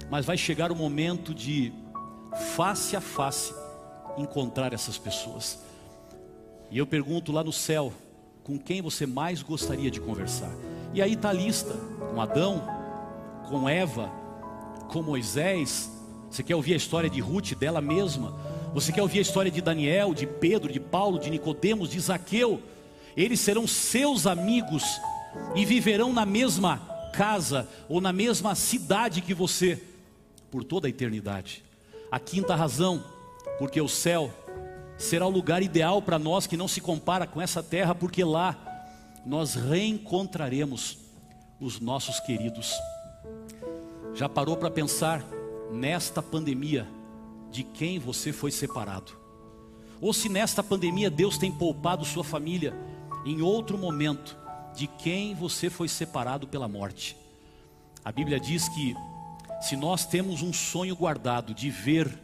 [0.10, 1.74] mas vai chegar o momento de
[2.56, 3.54] face a face,
[4.18, 5.60] encontrar essas pessoas.
[6.72, 7.92] E eu pergunto lá no céu,
[8.44, 10.52] com quem você mais gostaria de conversar?
[10.94, 11.74] E aí está a lista,
[12.14, 12.64] com Adão,
[13.50, 14.12] com Eva,
[14.90, 15.92] com Moisés.
[16.30, 18.36] Você quer ouvir a história de Ruth dela mesma?
[18.76, 22.62] Você quer ouvir a história de Daniel, de Pedro, de Paulo, de Nicodemos, de Zaqueu?
[23.18, 24.84] Eles serão seus amigos
[25.56, 26.78] e viverão na mesma
[27.12, 29.82] casa ou na mesma cidade que você
[30.52, 31.64] por toda a eternidade.
[32.12, 33.04] A quinta razão,
[33.58, 34.32] porque o céu
[34.96, 38.73] será o lugar ideal para nós que não se compara com essa terra, porque lá
[39.26, 40.98] nós reencontraremos
[41.60, 42.74] os nossos queridos.
[44.14, 45.24] Já parou para pensar
[45.72, 46.88] nesta pandemia
[47.52, 49.14] de quem você foi separado?
[50.02, 52.76] Ou se nesta pandemia Deus tem poupado sua família
[53.26, 54.38] em outro momento
[54.76, 57.16] de quem você foi separado pela morte?
[58.04, 58.94] A Bíblia diz que
[59.62, 62.20] se nós temos um sonho guardado de ver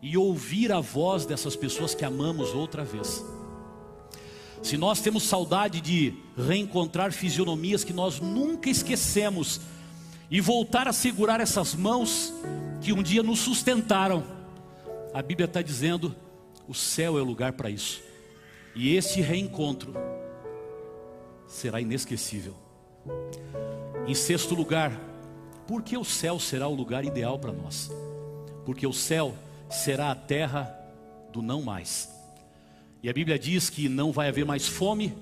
[0.00, 3.24] e ouvir a voz dessas pessoas que amamos outra vez,
[4.62, 9.60] se nós temos saudade de reencontrar fisionomias que nós nunca esquecemos
[10.30, 12.32] e voltar a segurar essas mãos
[12.80, 14.24] que um dia nos sustentaram,
[15.12, 16.14] a Bíblia está dizendo:
[16.68, 18.00] o céu é o lugar para isso,
[18.74, 19.94] e esse reencontro
[21.46, 22.54] será inesquecível.
[24.06, 24.92] Em sexto lugar,
[25.66, 27.90] porque o céu será o lugar ideal para nós.
[28.64, 29.34] Porque o céu
[29.68, 30.76] será a terra
[31.32, 32.19] do não mais.
[33.02, 35.14] E a Bíblia diz que não vai haver mais fome,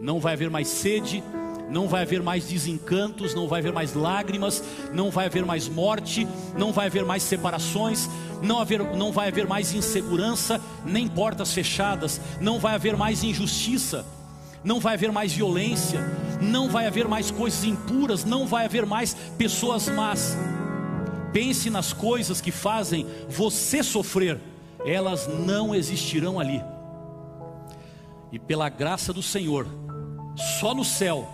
[0.00, 1.22] não vai haver mais sede,
[1.68, 6.26] não vai haver mais desencantos, não vai haver mais lágrimas, não vai haver mais morte,
[6.56, 8.08] não vai haver mais separações,
[8.42, 14.04] não, haver, não vai haver mais insegurança, nem portas fechadas, não vai haver mais injustiça
[14.62, 16.00] não vai haver mais violência,
[16.40, 20.36] não vai haver mais coisas impuras, não vai haver mais pessoas más.
[21.32, 24.38] Pense nas coisas que fazem você sofrer,
[24.84, 26.62] elas não existirão ali.
[28.32, 29.66] E pela graça do Senhor,
[30.60, 31.28] só no céu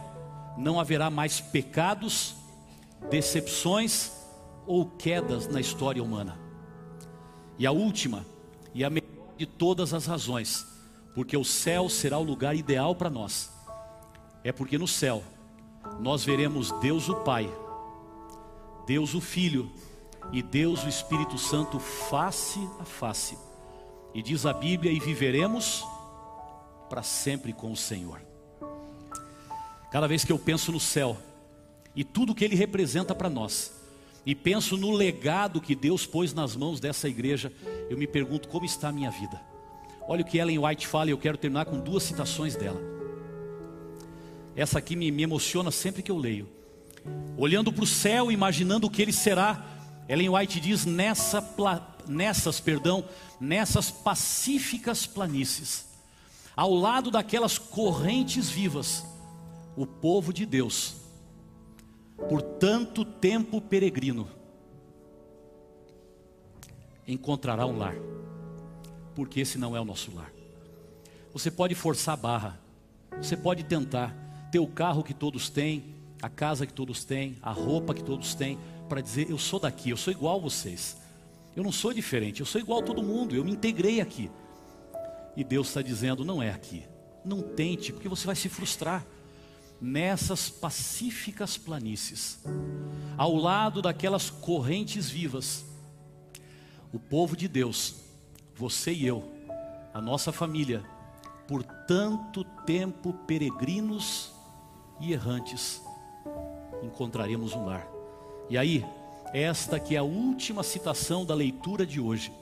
[0.56, 2.34] não haverá mais pecados,
[3.10, 4.12] decepções
[4.66, 6.38] ou quedas na história humana.
[7.58, 8.24] E a última,
[8.74, 10.66] e a melhor de todas as razões,
[11.14, 13.52] porque o céu será o lugar ideal para nós.
[14.42, 15.22] É porque no céu
[16.00, 17.50] nós veremos Deus o Pai,
[18.86, 19.70] Deus o Filho
[20.32, 23.38] e Deus o Espírito Santo face a face.
[24.14, 25.84] E diz a Bíblia: e viveremos
[26.88, 28.20] para sempre com o Senhor.
[29.90, 31.16] Cada vez que eu penso no céu
[31.94, 33.72] e tudo que ele representa para nós,
[34.26, 37.52] e penso no legado que Deus pôs nas mãos dessa igreja,
[37.88, 39.40] eu me pergunto como está a minha vida.
[40.08, 42.80] Olha o que Ellen White fala e eu quero terminar com duas citações dela.
[44.56, 46.48] Essa aqui me, me emociona sempre que eu leio.
[47.36, 49.64] olhando para o céu, imaginando o que ele será.
[50.08, 51.42] Ellen White diz: nessa,
[52.08, 53.04] nessas, perdão,
[53.40, 55.84] nessas pacíficas planícies,
[56.56, 59.04] ao lado daquelas correntes vivas,
[59.76, 60.96] o povo de Deus,
[62.30, 64.26] por tanto tempo peregrino,
[67.06, 67.94] encontrará um lar,
[69.14, 70.32] porque esse não é o nosso lar.
[71.34, 72.60] Você pode forçar a barra,
[73.20, 74.16] você pode tentar
[74.50, 78.34] ter o carro que todos têm, a casa que todos têm, a roupa que todos
[78.34, 80.96] têm, para dizer: eu sou daqui, eu sou igual a vocês.
[81.54, 84.30] Eu não sou diferente, eu sou igual a todo mundo, eu me integrei aqui.
[85.36, 86.84] E Deus está dizendo: não é aqui.
[87.24, 89.04] Não tente, porque você vai se frustrar.
[89.78, 92.38] Nessas pacíficas planícies,
[93.18, 95.66] ao lado daquelas correntes vivas,
[96.90, 97.96] o povo de Deus,
[98.54, 99.30] você e eu,
[99.92, 100.82] a nossa família,
[101.46, 104.32] por tanto tempo peregrinos
[104.98, 105.82] e errantes,
[106.82, 107.86] encontraremos um lar.
[108.48, 108.82] E aí,
[109.34, 112.32] esta que é a última citação da leitura de hoje,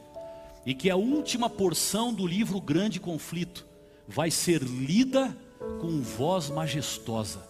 [0.67, 3.67] e que a última porção do livro Grande Conflito,
[4.07, 5.37] vai ser lida
[5.81, 7.47] com voz majestosa.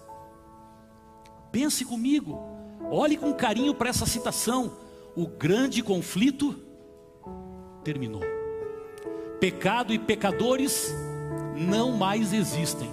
[1.50, 2.40] Pense comigo,
[2.90, 4.76] olhe com carinho para essa citação.
[5.16, 6.56] O grande conflito
[7.84, 8.22] terminou.
[9.38, 10.92] Pecado e pecadores
[11.56, 12.90] não mais existem.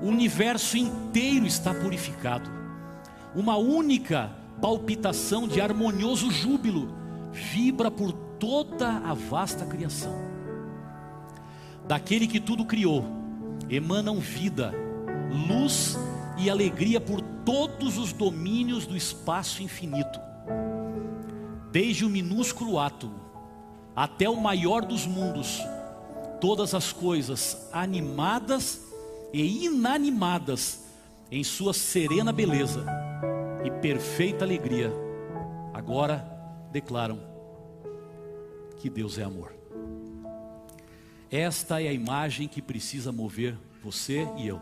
[0.00, 2.50] O universo inteiro está purificado.
[3.34, 6.88] Uma única palpitação de harmonioso júbilo
[7.32, 8.12] vibra por
[8.42, 10.12] toda a vasta criação.
[11.86, 13.04] Daquele que tudo criou,
[13.70, 14.74] emanam vida,
[15.46, 15.96] luz
[16.36, 20.18] e alegria por todos os domínios do espaço infinito.
[21.70, 23.14] Desde o minúsculo átomo
[23.94, 25.60] até o maior dos mundos,
[26.40, 28.82] todas as coisas animadas
[29.32, 30.82] e inanimadas
[31.30, 32.84] em sua serena beleza
[33.64, 34.92] e perfeita alegria,
[35.72, 36.26] agora
[36.72, 37.31] declaram
[38.82, 39.54] que Deus é amor.
[41.30, 44.60] Esta é a imagem que precisa mover você e eu.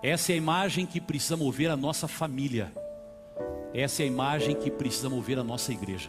[0.00, 2.72] Essa é a imagem que precisa mover a nossa família.
[3.74, 6.08] Essa é a imagem que precisa mover a nossa igreja.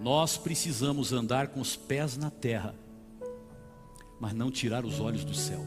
[0.00, 2.74] Nós precisamos andar com os pés na terra,
[4.20, 5.64] mas não tirar os olhos do céu.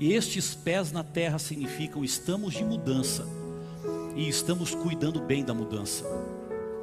[0.00, 3.26] E estes pés na terra significam estamos de mudança
[4.16, 6.04] e estamos cuidando bem da mudança.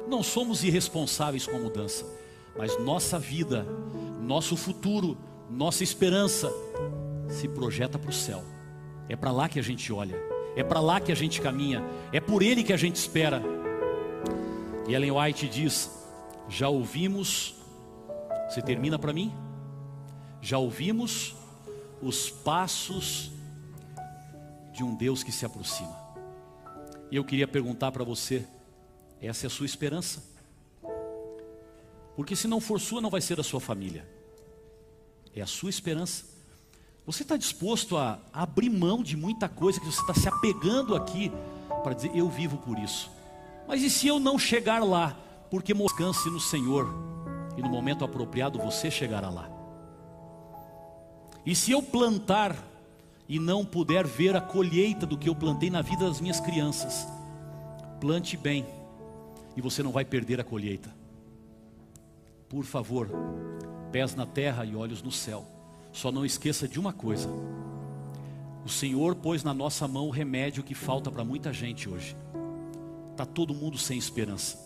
[0.08, 2.06] Não somos irresponsáveis com a mudança,
[2.58, 3.66] mas nossa vida,
[4.20, 5.16] nosso futuro,
[5.50, 6.52] nossa esperança
[7.28, 8.42] se projeta para o céu.
[9.08, 10.16] É para lá que a gente olha,
[10.56, 11.82] é para lá que a gente caminha,
[12.12, 13.42] é por ele que a gente espera.
[14.88, 15.90] E Ellen White diz:
[16.48, 17.54] Já ouvimos,
[18.48, 19.32] você termina para mim?
[20.40, 21.34] Já ouvimos
[22.00, 23.30] os passos
[24.72, 25.96] de um Deus que se aproxima.
[27.10, 28.46] E eu queria perguntar para você:
[29.20, 30.35] essa é a sua esperança?
[32.16, 34.08] Porque se não for sua, não vai ser da sua família.
[35.34, 36.24] É a sua esperança.
[37.04, 41.30] Você está disposto a abrir mão de muita coisa que você está se apegando aqui
[41.84, 43.10] para dizer eu vivo por isso.
[43.68, 45.14] Mas e se eu não chegar lá?
[45.50, 46.88] Porque descanse no Senhor
[47.56, 49.48] e no momento apropriado você chegará lá.
[51.44, 52.56] E se eu plantar
[53.28, 57.06] e não puder ver a colheita do que eu plantei na vida das minhas crianças,
[58.00, 58.66] plante bem
[59.56, 61.05] e você não vai perder a colheita.
[62.48, 63.10] Por favor,
[63.90, 65.46] pés na terra e olhos no céu.
[65.92, 67.28] Só não esqueça de uma coisa:
[68.64, 72.16] o Senhor pôs na nossa mão o remédio que falta para muita gente hoje.
[73.12, 74.58] Está todo mundo sem esperança.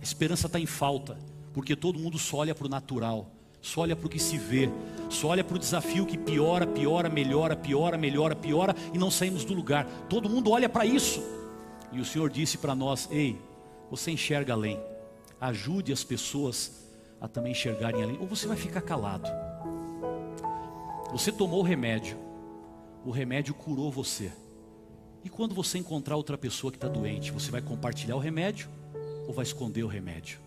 [0.00, 1.18] A esperança está em falta,
[1.52, 3.30] porque todo mundo só olha para o natural
[3.66, 4.70] só olha para o que se vê,
[5.10, 9.44] só olha para o desafio que piora, piora, melhora, piora, melhora, piora e não saímos
[9.44, 9.84] do lugar.
[10.08, 11.20] Todo mundo olha para isso.
[11.90, 13.36] E o Senhor disse para nós: Ei,
[13.90, 14.78] você enxerga além,
[15.40, 16.86] ajude as pessoas
[17.20, 19.28] a também enxergarem além, ou você vai ficar calado.
[21.12, 22.18] Você tomou o remédio,
[23.04, 24.32] o remédio curou você.
[25.24, 28.68] E quando você encontrar outra pessoa que está doente, você vai compartilhar o remédio
[29.26, 30.38] ou vai esconder o remédio?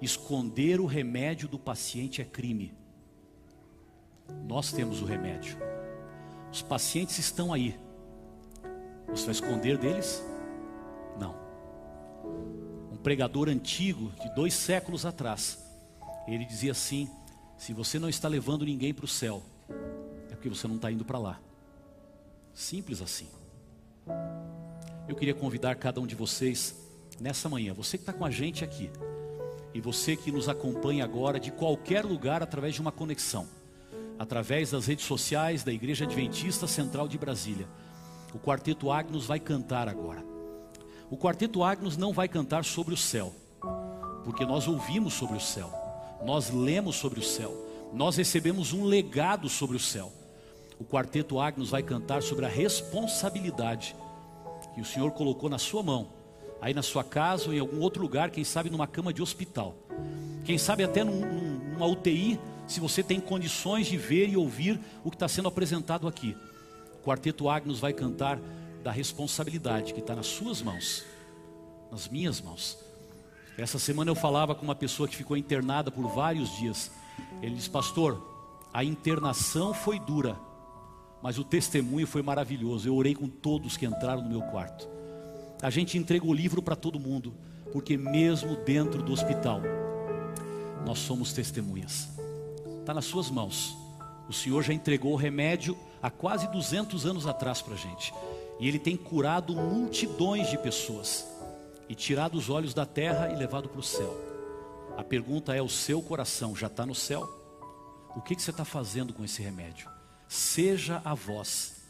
[0.00, 2.72] Esconder o remédio do paciente é crime.
[4.46, 5.58] Nós temos o remédio.
[6.52, 7.78] Os pacientes estão aí.
[9.08, 10.22] Você vai esconder deles?
[13.02, 15.58] Pregador antigo, de dois séculos atrás,
[16.26, 17.08] ele dizia assim:
[17.56, 19.42] se você não está levando ninguém para o céu,
[20.30, 21.40] é porque você não está indo para lá.
[22.52, 23.28] Simples assim.
[25.08, 26.74] Eu queria convidar cada um de vocês
[27.20, 28.90] nessa manhã, você que está com a gente aqui,
[29.72, 33.46] e você que nos acompanha agora de qualquer lugar através de uma conexão,
[34.18, 37.68] através das redes sociais da Igreja Adventista Central de Brasília.
[38.34, 40.27] O quarteto Agnus vai cantar agora.
[41.10, 43.32] O quarteto Agnus não vai cantar sobre o céu,
[44.24, 45.72] porque nós ouvimos sobre o céu,
[46.22, 47.54] nós lemos sobre o céu,
[47.94, 50.12] nós recebemos um legado sobre o céu.
[50.78, 53.96] O quarteto Agnus vai cantar sobre a responsabilidade
[54.74, 56.08] que o Senhor colocou na sua mão,
[56.60, 59.74] aí na sua casa ou em algum outro lugar, quem sabe numa cama de hospital,
[60.44, 61.20] quem sabe até num,
[61.72, 66.06] numa UTI, se você tem condições de ver e ouvir o que está sendo apresentado
[66.06, 66.36] aqui.
[67.00, 68.38] O quarteto Agnus vai cantar
[68.88, 71.04] da responsabilidade que está nas suas mãos,
[71.90, 72.78] nas minhas mãos.
[73.58, 76.90] Essa semana eu falava com uma pessoa que ficou internada por vários dias.
[77.42, 78.18] Ele disse, pastor,
[78.72, 80.38] a internação foi dura,
[81.22, 82.88] mas o testemunho foi maravilhoso.
[82.88, 84.88] Eu orei com todos que entraram no meu quarto.
[85.60, 87.34] A gente entregou o livro para todo mundo,
[87.70, 89.60] porque mesmo dentro do hospital,
[90.86, 92.08] nós somos testemunhas.
[92.80, 93.76] Está nas suas mãos.
[94.30, 98.14] O Senhor já entregou o remédio há quase 200 anos atrás para a gente.
[98.58, 101.26] E Ele tem curado multidões de pessoas
[101.88, 104.14] e tirado os olhos da terra e levado para o céu.
[104.96, 107.22] A pergunta é: o seu coração já está no céu?
[108.16, 109.88] O que, que você está fazendo com esse remédio?
[110.26, 111.82] Seja a voz,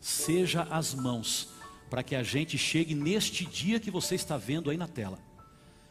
[0.00, 1.48] seja as mãos,
[1.90, 5.18] para que a gente chegue neste dia que você está vendo aí na tela,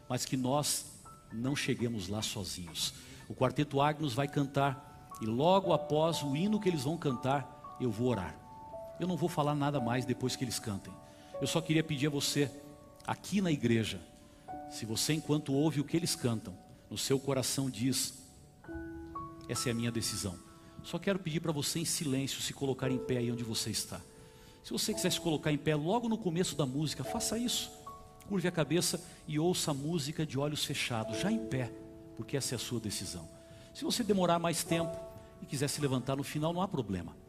[0.08, 0.86] mas que nós
[1.32, 2.94] não cheguemos lá sozinhos.
[3.28, 7.92] O quarteto Agnus vai cantar, e logo após o hino que eles vão cantar, eu
[7.92, 8.43] vou orar.
[9.04, 10.93] Eu não vou falar nada mais depois que eles cantem.
[11.41, 12.49] Eu só queria pedir a você,
[13.06, 13.99] aqui na igreja,
[14.72, 16.58] se você, enquanto ouve o que eles cantam,
[16.89, 18.14] no seu coração diz:
[19.49, 20.39] Essa é a minha decisão.
[20.84, 23.99] Só quero pedir para você, em silêncio, se colocar em pé aí onde você está.
[24.64, 27.70] Se você quiser se colocar em pé logo no começo da música, faça isso.
[28.30, 31.70] Curve a cabeça e ouça a música de olhos fechados, já em pé,
[32.16, 33.28] porque essa é a sua decisão.
[33.74, 34.97] Se você demorar mais tempo
[35.41, 37.22] e quiser se levantar no final, não há problema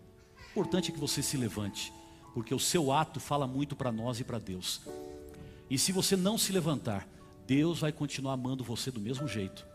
[0.55, 1.93] importante é que você se levante,
[2.33, 4.81] porque o seu ato fala muito para nós e para Deus.
[5.69, 7.09] E se você não se levantar,
[7.45, 9.67] Deus vai continuar amando você do mesmo jeito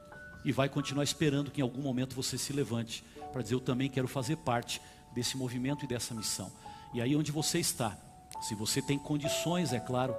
[0.46, 3.04] e vai continuar esperando que em algum momento você se levante
[3.34, 4.82] para dizer: Eu também quero fazer parte
[5.14, 6.50] desse movimento e dessa missão.
[6.94, 7.98] E aí, onde você está,
[8.40, 10.16] se você tem condições, é claro,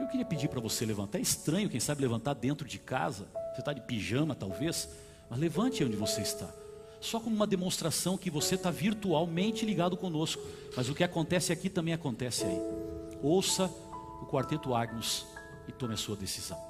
[0.00, 1.18] eu queria pedir para você levantar.
[1.18, 3.28] É estranho, quem sabe, levantar dentro de casa.
[3.54, 4.88] Você está de pijama, talvez,
[5.30, 6.48] mas levante onde você está
[7.00, 10.42] só como uma demonstração que você está virtualmente ligado conosco,
[10.76, 12.60] mas o que acontece aqui também acontece aí.
[13.22, 13.64] Ouça
[14.22, 15.26] o quarteto Agnus
[15.66, 16.69] e tome a sua decisão.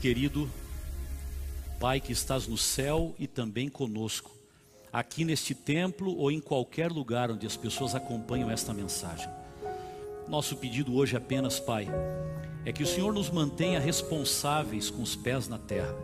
[0.00, 0.50] querido
[1.80, 4.30] Pai que estás no céu e também conosco,
[4.92, 9.28] aqui neste templo ou em qualquer lugar onde as pessoas acompanham esta mensagem.
[10.28, 11.86] Nosso pedido hoje apenas, Pai,
[12.64, 15.94] é que o Senhor nos mantenha responsáveis com os pés na terra,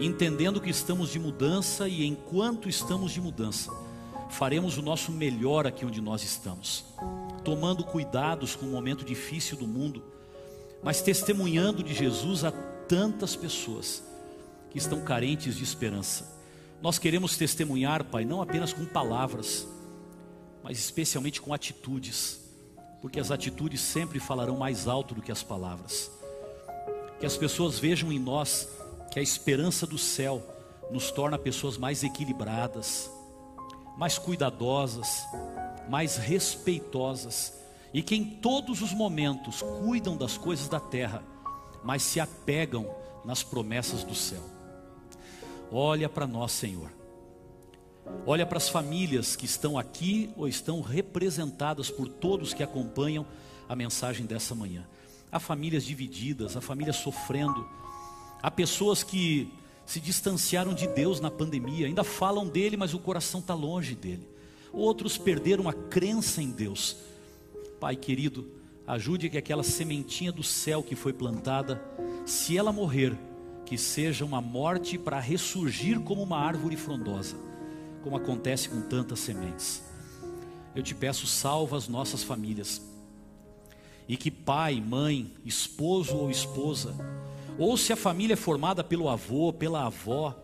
[0.00, 3.70] entendendo que estamos de mudança e enquanto estamos de mudança,
[4.30, 6.84] faremos o nosso melhor aqui onde nós estamos,
[7.44, 10.02] tomando cuidados com o momento difícil do mundo,
[10.82, 14.02] mas testemunhando de Jesus a tantas pessoas
[14.70, 16.38] que estão carentes de esperança.
[16.80, 19.68] Nós queremos testemunhar, Pai, não apenas com palavras,
[20.62, 22.49] mas especialmente com atitudes,
[23.00, 26.10] porque as atitudes sempre falarão mais alto do que as palavras.
[27.18, 28.68] Que as pessoas vejam em nós
[29.10, 30.42] que a esperança do céu
[30.90, 33.10] nos torna pessoas mais equilibradas,
[33.96, 35.24] mais cuidadosas,
[35.88, 37.54] mais respeitosas
[37.92, 41.22] e que em todos os momentos cuidam das coisas da terra,
[41.82, 42.88] mas se apegam
[43.24, 44.42] nas promessas do céu.
[45.72, 46.99] Olha para nós, Senhor.
[48.26, 53.26] Olha para as famílias que estão aqui ou estão representadas por todos que acompanham
[53.68, 54.86] a mensagem dessa manhã.
[55.32, 57.66] Há famílias divididas, há famílias sofrendo,
[58.42, 59.52] há pessoas que
[59.86, 64.28] se distanciaram de Deus na pandemia, ainda falam dele, mas o coração está longe dele.
[64.72, 66.96] Outros perderam a crença em Deus.
[67.80, 68.48] Pai querido,
[68.86, 71.82] ajude que aquela sementinha do céu que foi plantada,
[72.24, 73.16] se ela morrer,
[73.64, 77.36] que seja uma morte para ressurgir como uma árvore frondosa,
[78.02, 79.82] como acontece com tantas sementes.
[80.74, 82.80] Eu te peço, salva as nossas famílias.
[84.08, 86.94] E que pai, mãe, esposo ou esposa,
[87.58, 90.34] ou se a família é formada pelo avô, pela avó,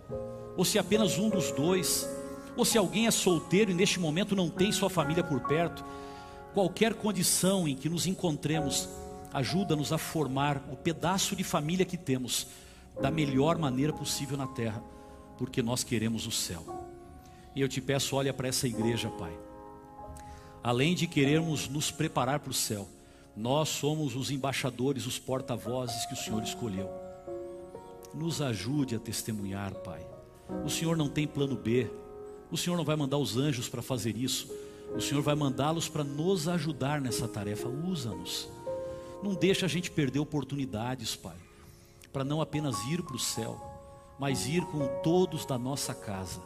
[0.57, 2.09] ou se apenas um dos dois,
[2.57, 5.84] ou se alguém é solteiro e neste momento não tem sua família por perto,
[6.54, 8.88] qualquer condição em que nos encontremos,
[9.32, 12.46] ajuda-nos a formar o pedaço de família que temos
[13.00, 14.82] da melhor maneira possível na terra,
[15.36, 16.64] porque nós queremos o céu.
[17.57, 19.32] E eu te peço, olha para essa igreja, Pai.
[20.62, 22.88] Além de querermos nos preparar para o céu,
[23.36, 26.88] nós somos os embaixadores, os porta-vozes que o Senhor escolheu.
[28.14, 30.07] Nos ajude a testemunhar, Pai.
[30.64, 31.90] O Senhor não tem plano B.
[32.52, 34.48] O Senhor não vai mandar os anjos para fazer isso.
[34.94, 37.68] O Senhor vai mandá-los para nos ajudar nessa tarefa.
[37.68, 38.48] Usa-nos.
[39.22, 41.46] Não deixa a gente perder oportunidades, Pai
[42.16, 43.61] para não apenas ir para o céu,
[44.18, 46.40] mas ir com todos da nossa casa.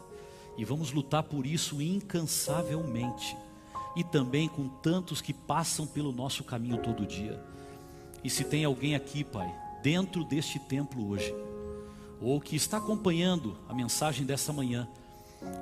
[0.57, 3.35] E vamos lutar por isso incansavelmente.
[3.95, 7.43] E também com tantos que passam pelo nosso caminho todo dia.
[8.23, 11.33] E se tem alguém aqui, Pai, dentro deste templo hoje,
[12.21, 14.87] ou que está acompanhando a mensagem dessa manhã,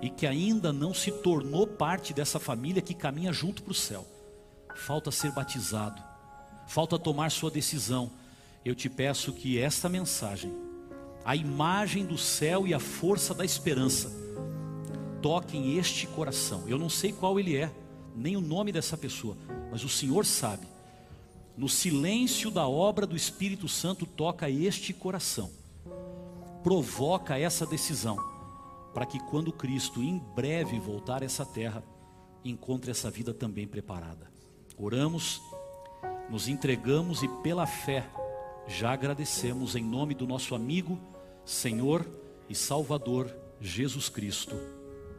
[0.02, 4.06] e que ainda não se tornou parte dessa família que caminha junto para o céu,
[4.76, 6.04] falta ser batizado,
[6.68, 8.12] falta tomar sua decisão
[8.64, 10.54] eu te peço que esta mensagem,
[11.24, 14.11] a imagem do céu e a força da esperança,
[15.22, 16.64] toquem este coração.
[16.68, 17.72] Eu não sei qual ele é,
[18.16, 19.38] nem o nome dessa pessoa,
[19.72, 20.68] mas o Senhor sabe.
[21.58, 25.52] No silêncio da obra do Espírito Santo, toca este coração,
[26.64, 28.18] provoca essa decisão,
[28.94, 31.84] para que quando Cristo em breve voltar a essa terra,
[32.44, 34.32] encontre essa vida também preparada.
[34.78, 35.41] Oramos,
[36.30, 38.10] nos entregamos e pela fé
[38.68, 40.98] já agradecemos em nome do nosso amigo,
[41.44, 42.06] Senhor
[42.48, 44.78] e Salvador Jesus Cristo.